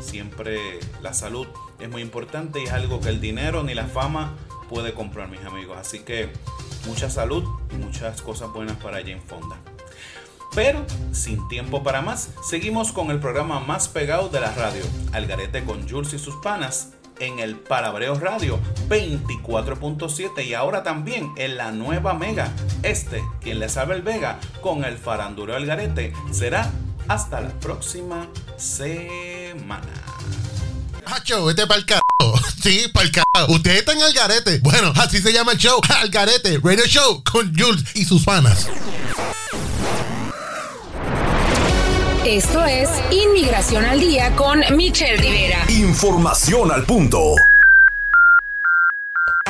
siempre 0.00 0.78
la 1.02 1.12
salud 1.14 1.46
es 1.80 1.90
muy 1.90 2.02
importante 2.02 2.60
y 2.60 2.64
es 2.64 2.72
algo 2.72 3.00
que 3.00 3.08
el 3.08 3.20
dinero 3.20 3.62
ni 3.62 3.74
la 3.74 3.86
fama 3.86 4.36
puede 4.68 4.94
comprar, 4.94 5.28
mis 5.28 5.44
amigos. 5.44 5.76
Así 5.78 6.00
que 6.00 6.30
mucha 6.86 7.10
salud 7.10 7.44
y 7.72 7.76
muchas 7.76 8.22
cosas 8.22 8.52
buenas 8.52 8.76
para 8.76 8.98
Jane 8.98 9.20
Fonda. 9.20 9.56
Pero, 10.54 10.86
sin 11.12 11.46
tiempo 11.48 11.82
para 11.82 12.00
más, 12.00 12.30
seguimos 12.48 12.92
con 12.92 13.10
el 13.10 13.18
programa 13.18 13.60
más 13.60 13.88
pegado 13.88 14.28
de 14.28 14.40
la 14.40 14.52
radio, 14.52 14.84
Algarete 15.12 15.64
con 15.64 15.88
Jules 15.88 16.12
y 16.12 16.18
sus 16.18 16.36
panas, 16.36 16.90
en 17.18 17.38
el 17.38 17.56
Palabreo 17.56 18.14
Radio 18.16 18.58
24.7 18.88 20.44
y 20.44 20.54
ahora 20.54 20.82
también 20.82 21.32
en 21.36 21.56
la 21.56 21.70
nueva 21.72 22.14
Mega. 22.14 22.52
Este, 22.82 23.22
quien 23.40 23.58
le 23.58 23.68
sabe 23.68 23.94
el 23.94 24.02
Vega, 24.02 24.38
con 24.60 24.84
el 24.84 24.98
faranduro 24.98 25.54
Algarete, 25.54 26.12
será 26.30 26.70
hasta 27.08 27.40
la 27.40 27.50
próxima 27.60 28.28
semana. 28.56 29.92
Hacho, 31.06 31.44
vete 31.44 31.66
pa'l 31.66 31.84
carajo. 31.84 32.04
Sí, 32.62 32.86
pa'l 32.94 33.10
carajo. 33.10 33.52
Ustedes 33.52 33.80
están 33.80 34.00
al 34.00 34.12
garete. 34.14 34.58
Bueno, 34.60 34.92
así 34.96 35.20
se 35.20 35.32
llama 35.32 35.52
el 35.52 35.58
show. 35.58 35.80
Al 36.00 36.08
garete. 36.08 36.58
Radio 36.62 36.86
Show 36.86 37.22
con 37.22 37.54
Jules 37.54 37.84
y 37.94 38.06
sus 38.06 38.24
panas. 38.24 38.68
Esto 42.26 42.64
es 42.64 42.88
Inmigración 43.10 43.84
al 43.84 44.00
Día 44.00 44.34
con 44.34 44.62
Michelle 44.74 45.18
Rivera. 45.18 45.58
Información 45.68 46.72
al 46.72 46.86
punto. 46.86 47.34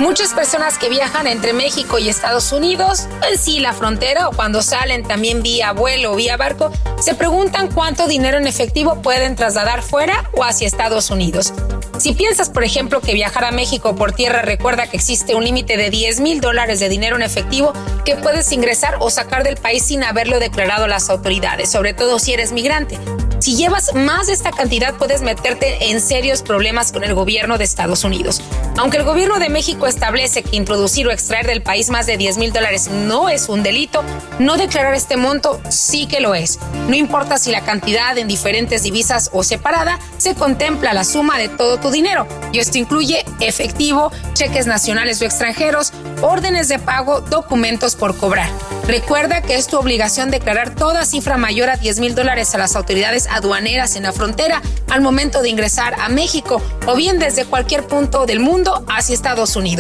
Muchas 0.01 0.35
personas 0.35 0.77
que 0.77 0.89
viajan 0.89 1.29
entre 1.29 1.53
México 1.53 2.01
y 2.01 2.09
Estados 2.09 2.51
Unidos, 2.51 3.07
en 3.31 3.39
sí 3.39 3.61
la 3.61 3.73
frontera 3.73 4.29
o 4.29 4.33
cuando 4.33 4.61
salen 4.61 5.05
también 5.05 5.41
vía 5.41 5.71
vuelo 5.71 6.11
o 6.11 6.17
vía 6.17 6.37
barco, 6.37 6.73
se 7.01 7.15
preguntan 7.15 7.71
cuánto 7.71 8.09
dinero 8.09 8.39
en 8.39 8.49
efectivo 8.49 9.01
pueden 9.03 9.37
trasladar 9.37 9.83
fuera 9.83 10.29
o 10.33 10.43
hacia 10.43 10.67
Estados 10.67 11.11
Unidos. 11.11 11.53
Si 11.99 12.13
piensas, 12.13 12.51
por 12.51 12.65
ejemplo, 12.65 13.01
que 13.01 13.15
viajar 13.15 13.45
a 13.45 13.53
México 13.53 13.95
por 13.95 14.11
tierra 14.11 14.43
recuerda 14.43 14.89
que 14.89 14.97
existe 14.97 15.37
un 15.37 15.45
límite 15.45 15.77
de 15.77 15.91
10 15.91 16.19
mil 16.19 16.41
dólares 16.41 16.81
de 16.81 16.89
dinero 16.89 17.15
en 17.15 17.23
efectivo 17.23 17.73
que 18.05 18.17
puedes 18.17 18.51
ingresar 18.51 18.97
o 18.99 19.11
sacar 19.11 19.45
del 19.45 19.59
país 19.59 19.85
sin 19.85 20.03
haberlo 20.03 20.41
declarado 20.41 20.89
las 20.89 21.09
autoridades, 21.09 21.71
sobre 21.71 21.95
todo 21.95 22.19
si 22.19 22.33
eres 22.33 22.51
migrante. 22.51 22.99
Si 23.45 23.57
llevas 23.57 23.95
más 23.95 24.27
de 24.27 24.33
esta 24.33 24.53
cantidad 24.53 24.95
puedes 24.95 25.21
meterte 25.21 25.91
en 25.91 26.01
serios 26.01 26.41
problemas 26.41 26.93
con 26.93 27.05
el 27.05 27.15
gobierno 27.15 27.59
de 27.59 27.65
Estados 27.65 28.03
Unidos. 28.03 28.41
Aunque 28.79 28.97
el 28.97 29.05
gobierno 29.05 29.39
de 29.39 29.51
México 29.51 29.84
establece 29.87 30.43
que 30.43 30.57
introducir 30.57 31.07
o 31.07 31.11
extraer 31.11 31.47
del 31.47 31.63
país 31.63 31.91
más 31.91 32.07
de 32.07 32.17
10 32.17 32.39
mil 32.39 32.53
dólares 32.53 32.89
no 32.89 33.29
es 33.29 33.49
un 33.49 33.63
delito, 33.63 34.03
no 34.39 34.57
declarar 34.57 34.95
este 34.95 35.17
monto 35.17 35.61
sí 35.69 36.07
que 36.07 36.21
lo 36.21 36.35
es. 36.35 36.59
No 36.89 36.95
importa 36.95 37.39
si 37.39 37.51
la 37.51 37.63
cantidad 37.63 38.17
en 38.17 38.29
diferentes 38.29 38.83
divisas 38.83 39.31
o 39.33 39.43
separada, 39.43 39.99
se 40.19 40.35
contempla 40.35 40.93
la 40.93 41.05
suma 41.05 41.39
de 41.39 41.49
todo 41.49 41.79
tu 41.79 41.91
dinero. 41.91 42.27
Y 42.53 42.59
esto 42.59 42.79
incluye 42.79 43.25
efectivo, 43.41 44.13
cheques 44.35 44.67
nacionales 44.67 45.21
o 45.23 45.25
extranjeros, 45.25 45.93
órdenes 46.23 46.69
de 46.69 46.79
pago, 46.79 47.21
documentos 47.21 47.97
por 47.97 48.17
cobrar. 48.17 48.49
Recuerda 48.87 49.41
que 49.41 49.57
es 49.57 49.67
tu 49.67 49.79
obligación 49.79 50.31
declarar 50.31 50.75
toda 50.75 51.07
cifra 51.07 51.39
mayor 51.39 51.71
a 51.71 51.77
10 51.77 52.01
mil 52.01 52.15
dólares 52.15 52.55
a 52.55 52.59
las 52.59 52.77
autoridades 52.77 53.27
aduaneras 53.29 53.97
en 53.97 54.03
la 54.03 54.13
frontera 54.13 54.61
al 54.91 55.01
momento 55.01 55.41
de 55.43 55.49
ingresar 55.49 55.95
a 56.01 56.09
México 56.09 56.61
o 56.87 56.95
bien 56.95 57.19
desde 57.19 57.47
cualquier 57.47 57.87
punto 57.87 58.27
del 58.27 58.41
mundo 58.41 58.85
hacia 58.89 59.15
Estados 59.15 59.57
Unidos. 59.57 59.74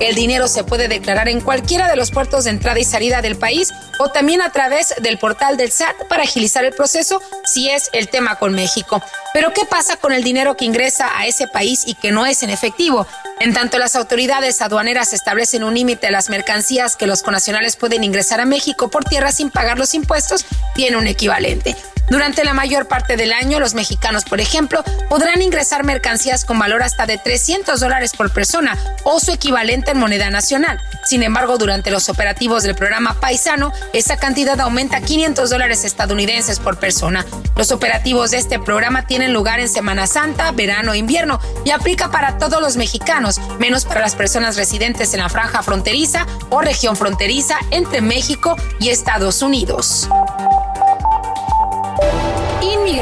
El 0.00 0.14
dinero 0.14 0.46
se 0.48 0.64
puede 0.64 0.88
declarar 0.88 1.28
en 1.28 1.40
cualquiera 1.40 1.88
de 1.88 1.96
los 1.96 2.10
puertos 2.10 2.44
de 2.44 2.50
entrada 2.50 2.78
y 2.78 2.84
salida 2.84 3.22
del 3.22 3.36
país 3.36 3.72
o 3.98 4.10
también 4.10 4.42
a 4.42 4.52
través 4.52 4.94
del 5.00 5.18
portal 5.18 5.56
del 5.56 5.72
SAT 5.72 6.08
para 6.08 6.24
agilizar 6.24 6.64
el 6.64 6.74
proceso 6.74 7.20
si 7.44 7.70
es 7.70 7.90
el 7.92 8.08
tema 8.08 8.36
con 8.36 8.54
México. 8.54 9.02
Pero 9.32 9.52
¿qué 9.52 9.64
pasa 9.64 9.96
con 9.96 10.12
el 10.12 10.22
dinero 10.22 10.56
que 10.56 10.64
ingresa 10.64 11.10
a 11.18 11.26
ese 11.26 11.46
país 11.46 11.84
y 11.86 11.94
que 11.94 12.12
no 12.12 12.26
es 12.26 12.42
en 12.42 12.50
efectivo? 12.50 13.06
En 13.40 13.54
tanto 13.54 13.78
las 13.78 13.96
autoridades 13.96 14.60
aduaneras 14.60 15.12
establecen 15.12 15.64
un 15.64 15.74
límite 15.74 16.08
a 16.08 16.10
las 16.10 16.28
mercancías 16.28 16.96
que 16.96 17.06
los 17.06 17.22
conacionales 17.22 17.76
pueden 17.76 18.04
ingresar 18.04 18.40
a 18.40 18.46
México 18.46 18.88
por 18.90 19.04
tierra 19.04 19.32
sin 19.32 19.50
pagar 19.50 19.78
los 19.78 19.94
impuestos, 19.94 20.44
tiene 20.74 20.96
un 20.96 21.06
equivalente. 21.06 21.76
Durante 22.10 22.44
la 22.44 22.54
mayor 22.54 22.88
parte 22.88 23.16
del 23.16 23.32
año, 23.32 23.60
los 23.60 23.74
mexicanos, 23.74 24.24
por 24.24 24.40
ejemplo, 24.40 24.82
podrán 25.08 25.42
ingresar 25.42 25.84
mercancías 25.84 26.44
con 26.44 26.58
valor 26.58 26.82
hasta 26.82 27.06
de 27.06 27.18
300 27.18 27.78
dólares 27.80 28.12
por 28.16 28.32
persona 28.32 28.78
o 29.04 29.20
su 29.20 29.32
equivalente 29.32 29.90
en 29.90 29.98
moneda 29.98 30.30
nacional. 30.30 30.80
Sin 31.04 31.22
embargo, 31.22 31.58
durante 31.58 31.90
los 31.90 32.08
operativos 32.08 32.62
del 32.62 32.74
programa 32.74 33.20
Paisano, 33.20 33.72
esa 33.92 34.16
cantidad 34.16 34.58
aumenta 34.60 34.98
a 34.98 35.00
500 35.02 35.50
dólares 35.50 35.84
estadounidenses 35.84 36.60
por 36.60 36.78
persona. 36.78 37.26
Los 37.56 37.72
operativos 37.72 38.30
de 38.30 38.38
este 38.38 38.58
programa 38.58 39.06
tienen 39.06 39.32
lugar 39.32 39.60
en 39.60 39.68
Semana 39.68 40.06
Santa, 40.06 40.50
verano 40.52 40.94
e 40.94 40.98
invierno 40.98 41.40
y 41.64 41.70
aplica 41.70 42.10
para 42.10 42.38
todos 42.38 42.60
los 42.60 42.76
mexicanos, 42.76 43.38
menos 43.58 43.84
para 43.84 44.00
las 44.00 44.14
personas 44.14 44.56
residentes 44.56 45.12
en 45.12 45.20
la 45.20 45.28
franja 45.28 45.62
fronteriza 45.62 46.26
o 46.50 46.60
región 46.60 46.96
fronteriza 46.96 47.56
entre 47.70 48.00
México 48.00 48.56
y 48.80 48.88
Estados 48.88 49.42
Unidos. 49.42 50.08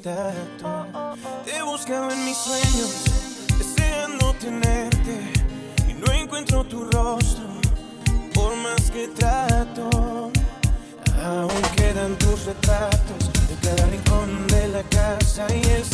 contacto. 0.00 0.86
Te 1.44 1.62
buscaba 1.62 2.12
en 2.12 2.24
mis 2.24 2.36
sueños, 2.36 3.04
deseando 3.58 4.34
tenerte. 4.34 5.32
Y 5.88 5.94
no 5.94 6.12
encuentro 6.12 6.64
tu 6.64 6.84
rostro, 6.84 7.44
por 8.34 8.56
más 8.56 8.90
que 8.90 9.08
trato. 9.08 10.30
Aún 11.22 11.62
quedan 11.76 12.16
tus 12.16 12.46
retratos 12.46 13.30
en 13.50 13.56
cada 13.56 13.86
rincón 13.88 14.46
de 14.46 14.68
la 14.68 14.82
casa 14.84 15.46
y 15.54 15.62
el 15.68 15.84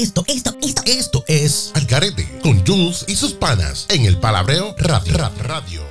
esto, 0.00 0.24
esto, 0.26 0.54
esto. 0.62 0.82
Esto 0.86 1.24
es 1.28 1.72
Al 1.74 1.84
Garete 1.86 2.26
con 2.42 2.64
Jules 2.66 3.04
y 3.08 3.16
sus 3.16 3.32
panas 3.32 3.86
en 3.90 4.04
el 4.06 4.18
Palabreo 4.18 4.74
Radio. 4.78 5.16
Ra- 5.16 5.30
Radio. 5.42 5.82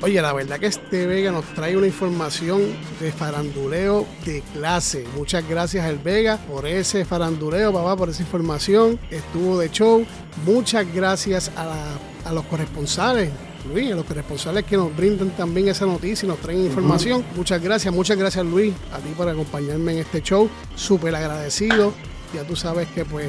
Oye, 0.00 0.20
la 0.20 0.32
verdad 0.34 0.58
que 0.58 0.66
este 0.66 1.06
Vega 1.06 1.30
nos 1.32 1.44
trae 1.54 1.76
una 1.76 1.86
información 1.86 2.60
de 3.00 3.10
faranduleo 3.12 4.06
de 4.26 4.42
clase. 4.52 5.06
Muchas 5.16 5.48
gracias 5.48 5.84
al 5.86 5.98
Vega 5.98 6.36
por 6.36 6.66
ese 6.66 7.04
faranduleo, 7.06 7.72
papá, 7.72 7.96
por 7.96 8.10
esa 8.10 8.22
información. 8.22 8.98
Estuvo 9.10 9.58
de 9.58 9.70
show. 9.70 10.04
Muchas 10.44 10.92
gracias 10.92 11.50
a, 11.56 11.64
la- 11.64 11.98
a 12.28 12.32
los 12.32 12.44
corresponsales. 12.46 13.30
Luis, 13.72 13.92
a 13.92 13.96
los 13.96 14.04
corresponsales 14.04 14.64
que 14.64 14.76
nos 14.76 14.94
brindan 14.96 15.30
también 15.30 15.68
esa 15.68 15.86
noticia 15.86 16.26
y 16.26 16.28
nos 16.28 16.38
traen 16.38 16.64
información. 16.64 17.24
Muchas 17.36 17.60
gracias, 17.62 17.92
muchas 17.94 18.16
gracias 18.16 18.44
Luis, 18.44 18.74
a 18.92 18.98
ti 18.98 19.10
por 19.16 19.28
acompañarme 19.28 19.92
en 19.92 19.98
este 19.98 20.22
show. 20.22 20.48
Súper 20.74 21.14
agradecido. 21.14 21.92
Ya 22.34 22.42
tú 22.44 22.56
sabes 22.56 22.88
que 22.94 23.04
pues 23.04 23.28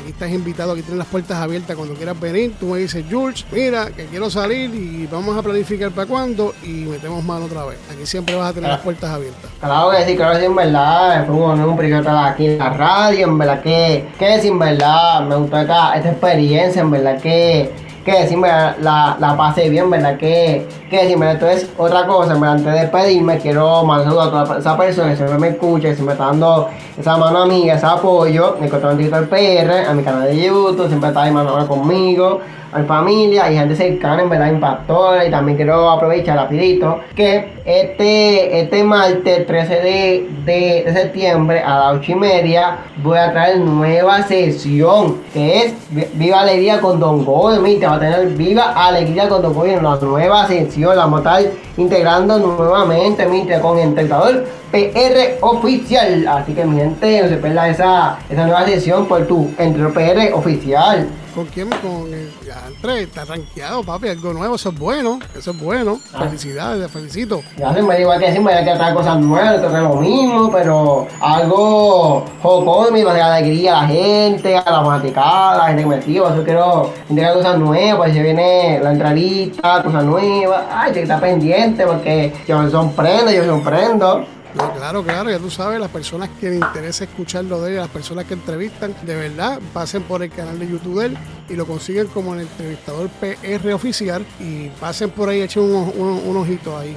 Aquí 0.00 0.10
estás 0.12 0.30
invitado, 0.30 0.72
aquí 0.72 0.80
tienes 0.80 0.96
las 0.98 1.08
puertas 1.08 1.36
abiertas 1.36 1.76
cuando 1.76 1.94
quieras 1.94 2.18
venir. 2.18 2.54
Tú 2.58 2.66
me 2.68 2.78
dices, 2.78 3.04
George, 3.06 3.44
mira, 3.52 3.90
que 3.90 4.06
quiero 4.06 4.30
salir 4.30 4.74
y 4.74 5.06
vamos 5.06 5.36
a 5.36 5.42
planificar 5.42 5.90
para 5.90 6.06
cuándo 6.06 6.54
y 6.62 6.68
metemos 6.86 7.22
mano 7.22 7.44
otra 7.44 7.66
vez. 7.66 7.76
Aquí 7.92 8.06
siempre 8.06 8.34
vas 8.34 8.50
a 8.50 8.54
tener 8.54 8.70
Ah. 8.70 8.74
las 8.74 8.82
puertas 8.82 9.10
abiertas. 9.10 9.50
Claro 9.60 9.90
que 9.90 10.04
sí, 10.06 10.16
claro 10.16 10.32
que 10.34 10.38
sí, 10.40 10.46
en 10.46 10.56
verdad. 10.56 11.26
Fue 11.26 11.34
un 11.36 11.42
honor, 11.42 11.68
un 11.68 11.76
privilegio 11.76 12.00
estar 12.00 12.32
aquí 12.32 12.46
en 12.46 12.58
la 12.58 12.70
radio, 12.70 13.26
en 13.26 13.36
verdad 13.38 13.62
que, 13.62 14.08
que 14.18 14.34
en 14.36 14.58
verdad, 14.58 15.20
me 15.28 15.34
gustó 15.36 15.58
esta, 15.58 15.92
esta 15.94 16.10
experiencia, 16.12 16.80
en 16.80 16.90
verdad 16.90 17.20
que, 17.20 17.70
que 18.10 18.20
decir, 18.20 18.34
en 18.34 18.42
verdad, 18.42 18.76
la, 18.80 19.16
la 19.18 19.36
pasé 19.36 19.68
bien, 19.68 19.84
en 19.84 19.90
verdad 19.90 20.16
que, 20.16 20.66
que 20.88 20.96
decir, 20.96 21.12
en 21.12 21.20
verdad, 21.20 21.34
entonces, 21.34 21.70
otra 21.76 22.06
cosa, 22.06 22.34
verdad, 22.34 22.52
antes 22.52 22.72
de 22.72 22.80
despedirme, 22.80 23.38
quiero 23.38 23.84
mandar 23.84 24.06
saludos 24.08 24.26
a 24.26 24.44
toda 24.44 24.58
esa 24.58 24.76
persona 24.76 25.10
que 25.10 25.16
siempre 25.16 25.38
me 25.38 25.48
escucha, 25.48 25.88
que 25.88 25.94
siempre 25.94 26.14
está 26.14 26.26
dando 26.26 26.68
esa 27.00 27.16
mano 27.16 27.42
amiga, 27.42 27.74
ese 27.74 27.86
apoyo, 27.86 28.56
encontré 28.60 28.90
un 28.90 29.10
del 29.10 29.28
PR, 29.28 29.86
a 29.88 29.92
mi 29.94 30.02
canal 30.02 30.24
de 30.28 30.36
YouTube, 30.42 30.86
siempre 30.88 31.08
está 31.08 31.22
ahí 31.22 31.30
mano 31.32 31.50
a 31.50 31.52
mano 31.54 31.66
conmigo, 31.68 32.40
a 32.72 32.78
mi 32.78 32.86
familia 32.86 33.50
y 33.50 33.56
gente 33.56 33.74
cercana, 33.74 34.22
en 34.22 34.30
verdad, 34.30 34.46
impactores. 34.48 35.26
Y 35.26 35.30
también 35.30 35.56
quiero 35.56 35.90
aprovechar 35.90 36.36
rapidito 36.36 37.00
que 37.16 37.60
este, 37.64 38.60
este 38.60 38.84
martes 38.84 39.46
13 39.46 39.74
de, 39.74 40.30
de, 40.44 40.92
septiembre 40.92 41.60
a 41.60 41.78
las 41.78 41.96
8 41.98 42.12
y 42.12 42.14
media 42.14 42.78
voy 43.02 43.18
a 43.18 43.32
traer 43.32 43.58
nueva 43.58 44.22
sesión 44.22 45.16
que 45.32 45.64
es 45.64 45.74
Vi- 45.90 46.06
Viva 46.14 46.40
Alegría 46.40 46.80
con 46.80 47.00
Don 47.00 47.24
Goy. 47.24 47.58
Mira, 47.58 47.90
va 47.90 47.96
a 47.96 48.00
tener 48.00 48.26
Viva 48.28 48.72
Alegría 48.76 49.28
con 49.28 49.42
Don 49.42 49.52
Goy 49.52 49.70
en 49.70 49.80
una 49.80 49.96
nueva 49.96 50.46
sesión. 50.46 50.94
La 50.96 51.04
vamos 51.06 51.26
a 51.26 51.40
estar 51.40 51.52
integrando 51.76 52.38
nuevamente, 52.38 53.26
mira, 53.26 53.60
con 53.60 53.78
el 53.78 53.84
entrenador 53.88 54.44
PR 54.70 55.38
oficial. 55.40 56.26
Así 56.28 56.52
que 56.52 56.64
mi 56.64 56.76
gente, 56.76 57.22
no 57.22 57.28
se 57.28 57.36
pierda 57.36 57.68
esa, 57.68 58.18
esa 58.28 58.46
nueva 58.46 58.64
sesión 58.66 59.06
por 59.06 59.26
tu 59.26 59.50
entrenador 59.58 59.92
PR 59.92 60.32
oficial. 60.34 61.08
¿Con 61.34 61.46
quién? 61.46 61.68
Con 61.68 62.12
el 62.12 62.28
Andre, 62.66 63.02
está 63.02 63.24
rankeado, 63.24 63.84
papi, 63.84 64.08
algo 64.08 64.32
nuevo, 64.32 64.56
eso 64.56 64.70
es 64.70 64.78
bueno, 64.78 65.20
eso 65.36 65.52
es 65.52 65.60
bueno. 65.60 66.00
Ah. 66.12 66.24
Felicidades, 66.24 66.82
te 66.82 66.88
felicito. 66.88 67.42
Ya 67.56 67.72
se 67.72 67.82
me 67.82 68.00
igual 68.00 68.18
que 68.18 68.32
siempre 68.32 68.52
hay 68.52 68.64
que 68.64 68.74
traer 68.74 68.94
cosas 68.94 69.20
nuevas, 69.20 69.60
traer 69.60 69.84
lo 69.84 69.96
mismo, 69.96 70.50
pero 70.50 71.06
algo 71.20 72.24
jocoso, 72.42 72.90
me 72.90 73.04
va 73.04 73.12
a 73.12 73.16
dar 73.16 73.32
alegría 73.32 73.78
a 73.78 73.82
la 73.82 73.88
gente, 73.88 74.56
a 74.56 74.70
la 74.70 74.84
fanaticada, 74.84 75.52
a 75.52 75.56
la 75.58 75.66
gente 75.68 75.82
que 75.82 75.88
me 75.88 76.20
por 76.20 76.32
eso 76.32 76.44
quiero 76.44 76.92
integrar 77.08 77.34
cosas 77.34 77.58
nuevas, 77.58 77.96
pues 77.96 78.12
se 78.12 78.22
viene 78.22 78.80
la 78.82 78.90
entradita, 78.90 79.82
cosas 79.84 80.04
nuevas, 80.04 80.64
ay, 80.68 80.88
hay 80.88 80.92
que 80.92 81.02
estar 81.02 81.20
pendiente 81.20 81.86
porque 81.86 82.32
yo 82.48 82.58
me 82.58 82.70
sorprendo, 82.70 83.30
yo 83.30 83.42
me 83.42 83.46
sorprendo. 83.46 84.26
No, 84.54 84.72
claro, 84.72 85.04
claro, 85.04 85.30
ya 85.30 85.38
tú 85.38 85.48
sabes, 85.48 85.78
las 85.78 85.90
personas 85.90 86.28
que 86.40 86.50
les 86.50 86.56
interesa 86.60 87.04
escucharlo 87.04 87.60
de 87.62 87.70
él, 87.72 87.76
las 87.76 87.88
personas 87.88 88.24
que 88.24 88.34
entrevistan, 88.34 88.94
de 89.06 89.14
verdad, 89.14 89.60
pasen 89.72 90.02
por 90.02 90.22
el 90.24 90.30
canal 90.30 90.58
de 90.58 90.68
YouTube 90.68 90.98
de 91.00 91.06
él 91.06 91.18
y 91.48 91.54
lo 91.54 91.66
consiguen 91.66 92.08
como 92.08 92.34
el 92.34 92.40
entrevistador 92.40 93.08
PR 93.20 93.72
oficial 93.72 94.26
y 94.40 94.68
pasen 94.80 95.10
por 95.10 95.28
ahí, 95.28 95.40
echen 95.42 95.62
un, 95.62 95.92
un- 95.96 96.22
un 96.26 96.36
ojito 96.36 96.76
ahí. 96.76 96.96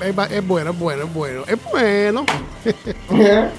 Es, 0.00 0.08
es- 0.08 0.30
es 0.32 0.46
bueno, 0.46 0.70
es 0.70 0.78
bueno, 0.78 1.04
es 1.04 1.12
bueno, 1.14 1.44
es 1.46 1.58
bueno. 1.70 2.24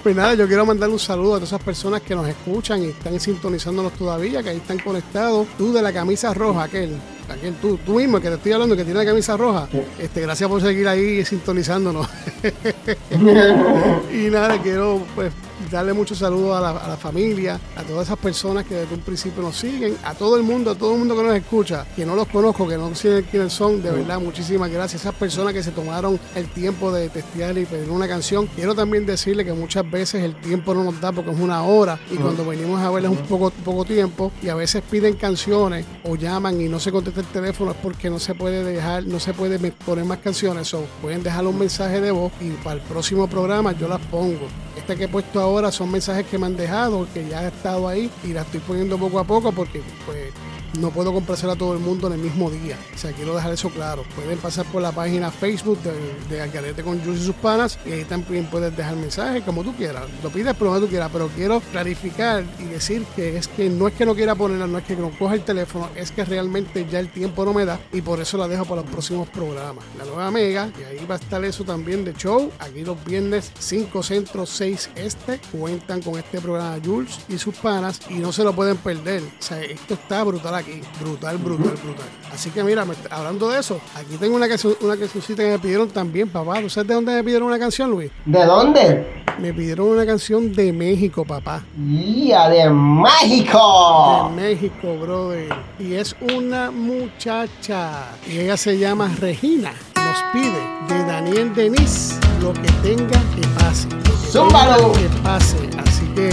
pues 0.03 0.15
nada, 0.15 0.33
yo 0.33 0.47
quiero 0.47 0.65
mandar 0.65 0.89
un 0.89 0.99
saludo 0.99 1.33
a 1.35 1.37
todas 1.37 1.49
esas 1.49 1.61
personas 1.63 2.01
que 2.01 2.15
nos 2.15 2.27
escuchan 2.27 2.81
y 2.83 2.87
están 2.87 3.19
sintonizándonos 3.19 3.93
todavía, 3.93 4.41
que 4.41 4.49
ahí 4.49 4.57
están 4.57 4.79
conectados. 4.79 5.47
Tú 5.57 5.71
de 5.73 5.81
la 5.81 5.93
camisa 5.93 6.33
roja, 6.33 6.63
aquel. 6.63 6.95
Aquel, 7.29 7.55
tú, 7.55 7.77
tú 7.85 7.95
mismo 7.95 8.19
que 8.21 8.29
te 8.29 8.35
estoy 8.35 8.53
hablando 8.53 8.75
que 8.75 8.85
tiene 8.85 8.99
la 8.99 9.05
camisa 9.05 9.35
roja, 9.35 9.67
este, 9.99 10.21
gracias 10.21 10.49
por 10.49 10.61
seguir 10.61 10.87
ahí 10.87 11.25
sintonizándonos. 11.25 12.07
y 14.13 14.29
nada, 14.29 14.61
quiero 14.61 15.03
pues 15.13 15.33
darle 15.71 15.93
muchos 15.93 16.17
saludos 16.19 16.57
a 16.57 16.61
la, 16.61 16.69
a 16.71 16.87
la 16.87 16.97
familia, 16.97 17.59
a 17.75 17.83
todas 17.83 18.07
esas 18.07 18.19
personas 18.19 18.65
que 18.65 18.75
desde 18.75 18.95
un 18.95 19.01
principio 19.01 19.41
nos 19.41 19.57
siguen, 19.57 19.97
a 20.03 20.13
todo 20.13 20.37
el 20.37 20.43
mundo, 20.43 20.71
a 20.71 20.75
todo 20.75 20.93
el 20.93 20.99
mundo 20.99 21.15
que 21.15 21.23
nos 21.23 21.35
escucha, 21.35 21.85
que 21.95 22.05
no 22.05 22.15
los 22.15 22.27
conozco, 22.27 22.67
que 22.67 22.77
no 22.77 22.93
sé 22.95 23.25
quiénes 23.29 23.53
son, 23.53 23.81
de 23.81 23.91
verdad, 23.91 24.19
muchísimas 24.19 24.69
gracias. 24.71 25.01
Esas 25.01 25.15
personas 25.15 25.53
que 25.53 25.63
se 25.63 25.71
tomaron 25.71 26.19
el 26.35 26.47
tiempo 26.49 26.91
de 26.91 27.09
testear 27.09 27.57
y 27.57 27.65
pedir 27.65 27.89
una 27.89 28.07
canción. 28.07 28.47
Quiero 28.47 28.75
también 28.75 29.05
decirle 29.05 29.45
que 29.45 29.53
muchas 29.53 29.89
veces 29.89 30.23
el 30.23 30.35
tiempo 30.35 30.73
no 30.73 30.83
nos 30.83 30.99
da 30.99 31.11
porque 31.11 31.31
es 31.31 31.39
una 31.39 31.63
hora 31.63 31.99
y 32.11 32.15
cuando 32.15 32.45
venimos 32.45 32.81
a 32.81 32.89
verles 32.89 33.11
un 33.11 33.17
poco, 33.17 33.51
poco 33.51 33.85
tiempo 33.85 34.31
y 34.41 34.49
a 34.49 34.55
veces 34.55 34.83
piden 34.89 35.15
canciones 35.15 35.85
o 36.03 36.15
llaman 36.15 36.59
y 36.61 36.67
no 36.67 36.79
se 36.79 36.91
contesta 36.91 37.21
el 37.21 37.27
teléfono 37.27 37.71
es 37.71 37.77
porque 37.77 38.09
no 38.09 38.19
se 38.19 38.35
puede 38.35 38.63
dejar, 38.63 39.05
no 39.05 39.19
se 39.19 39.33
puede 39.33 39.57
poner 39.71 40.05
más 40.05 40.19
canciones. 40.19 40.73
o 40.73 40.83
pueden 41.01 41.23
dejar 41.23 41.45
un 41.45 41.57
mensaje 41.57 42.01
de 42.01 42.11
voz 42.11 42.31
y 42.41 42.49
para 42.63 42.75
el 42.75 42.81
próximo 42.81 43.27
programa 43.27 43.73
yo 43.73 43.87
las 43.87 44.01
pongo. 44.01 44.47
Que 44.95 45.03
he 45.03 45.07
puesto 45.09 45.41
ahora 45.41 45.69
son 45.69 45.91
mensajes 45.91 46.25
que 46.27 46.37
me 46.37 46.45
han 46.45 46.55
dejado, 46.55 47.07
que 47.13 47.27
ya 47.27 47.43
he 47.43 47.47
estado 47.49 47.87
ahí 47.89 48.09
y 48.23 48.33
las 48.33 48.45
estoy 48.45 48.61
poniendo 48.61 48.97
poco 48.97 49.19
a 49.19 49.23
poco 49.25 49.51
porque 49.51 49.81
pues 50.05 50.31
no 50.79 50.91
puedo 50.91 51.13
complacer 51.13 51.49
a 51.49 51.55
todo 51.55 51.73
el 51.73 51.79
mundo 51.79 52.07
en 52.07 52.13
el 52.13 52.19
mismo 52.19 52.49
día. 52.49 52.77
O 52.93 52.97
sea, 52.97 53.11
quiero 53.11 53.35
dejar 53.35 53.53
eso 53.53 53.69
claro. 53.69 54.03
Pueden 54.15 54.37
pasar 54.39 54.65
por 54.65 54.81
la 54.81 54.91
página 54.91 55.31
Facebook 55.31 55.79
de, 55.81 55.91
de 56.29 56.83
con 56.83 56.99
Jules 57.03 57.21
y 57.21 57.25
sus 57.25 57.35
panas 57.35 57.79
y 57.85 57.91
ahí 57.91 58.03
también 58.03 58.45
puedes 58.45 58.75
dejar 58.75 58.95
mensajes 58.95 59.43
como 59.43 59.63
tú 59.63 59.75
quieras. 59.75 60.03
Lo 60.23 60.29
pides 60.29 60.53
por 60.55 60.67
donde 60.67 60.85
tú 60.85 60.89
quieras, 60.89 61.09
pero 61.11 61.27
quiero 61.29 61.59
clarificar 61.71 62.43
y 62.59 62.65
decir 62.65 63.03
que 63.15 63.37
es 63.37 63.47
que 63.47 63.69
no 63.69 63.87
es 63.87 63.93
que 63.93 64.05
no 64.05 64.15
quiera 64.15 64.35
ponerla, 64.35 64.67
no 64.67 64.77
es 64.77 64.83
que 64.85 64.95
no 64.95 65.11
coja 65.11 65.35
el 65.35 65.43
teléfono, 65.43 65.89
es 65.95 66.11
que 66.11 66.23
realmente 66.23 66.85
ya 66.89 66.99
el 66.99 67.09
tiempo 67.09 67.45
no 67.45 67.53
me 67.53 67.65
da 67.65 67.79
y 67.91 68.01
por 68.01 68.19
eso 68.19 68.37
la 68.37 68.47
dejo 68.47 68.65
para 68.65 68.81
los 68.81 68.89
próximos 68.89 69.27
programas. 69.29 69.83
La 69.97 70.05
nueva 70.05 70.31
Mega, 70.31 70.71
y 70.79 70.83
ahí 70.83 71.05
va 71.05 71.15
a 71.15 71.17
estar 71.17 71.43
eso 71.43 71.63
también 71.63 72.05
de 72.05 72.13
show. 72.13 72.51
Aquí 72.59 72.83
los 72.83 73.03
viernes 73.05 73.51
5 73.59 74.03
centro, 74.03 74.45
6 74.45 74.91
este, 74.95 75.39
cuentan 75.51 76.01
con 76.01 76.17
este 76.17 76.39
programa 76.39 76.77
Jules 76.83 77.19
y 77.29 77.37
sus 77.37 77.55
panas 77.55 77.99
y 78.09 78.15
no 78.15 78.31
se 78.31 78.43
lo 78.43 78.53
pueden 78.53 78.77
perder. 78.77 79.23
O 79.23 79.41
sea, 79.41 79.61
esto 79.61 79.93
está 79.93 80.23
brutal 80.23 80.55
aquí, 80.57 80.81
brutal, 80.99 81.37
brutal, 81.37 81.73
brutal. 81.83 82.05
Así 82.33 82.49
que 82.49 82.63
mira, 82.63 82.85
hablando 83.09 83.49
de 83.49 83.59
eso, 83.59 83.79
aquí 83.95 84.17
tengo 84.19 84.35
una 84.35 84.47
una 84.81 84.97
cancioncita 84.97 85.43
que 85.43 85.49
me 85.51 85.59
pidieron 85.59 85.89
también, 85.89 86.29
papá. 86.29 86.61
¿Tú 86.61 86.69
sabes 86.69 86.87
de 86.87 86.93
dónde 86.93 87.13
me 87.13 87.23
pidieron 87.23 87.47
una 87.47 87.59
canción, 87.59 87.89
Luis? 87.89 88.11
¿De 88.25 88.45
dónde? 88.45 89.23
Me 89.39 89.53
pidieron 89.53 89.89
una 89.89 90.05
canción 90.05 90.51
de 90.51 90.73
México, 90.73 91.23
papá. 91.23 91.63
¡Ya, 91.77 92.49
de 92.49 92.69
México! 92.69 94.31
De 94.31 94.41
México, 94.41 94.97
brother. 94.99 95.53
Y 95.77 95.93
es 95.93 96.15
una 96.33 96.71
muchacha. 96.71 98.15
Y 98.27 98.39
ella 98.39 98.57
se 98.57 98.79
llama 98.79 99.13
Regina. 99.19 99.73
Nos 99.95 100.23
pide 100.33 100.59
de 100.89 101.05
Daniel 101.05 101.53
Denis 101.53 102.17
lo 102.41 102.53
que 102.53 102.71
tenga 102.81 103.19
que 103.35 103.47
pase. 103.59 103.87
Lo 103.89 104.47
que 104.47 104.55
tenga 104.55 104.77
que 104.93 105.21
pase. 105.23 105.57
Así 105.85 106.05
que 106.15 106.29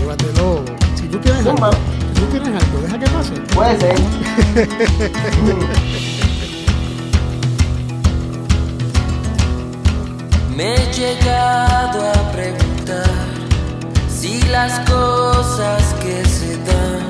llévatelo. 0.00 0.64
Si 0.96 1.06
tú 1.06 1.20
si 1.22 1.99
tú 2.20 2.26
tienes 2.26 2.62
algo, 2.62 2.80
deja 2.82 2.98
que 2.98 3.06
pase. 3.08 3.32
Puede 3.54 3.80
ser. 3.80 3.96
Me 10.56 10.74
he 10.74 10.92
llegado 10.92 12.10
a 12.12 12.32
preguntar 12.32 13.10
si 14.08 14.42
las 14.42 14.80
cosas 14.80 15.94
que 16.02 16.24
se 16.26 16.58
dan 16.64 17.00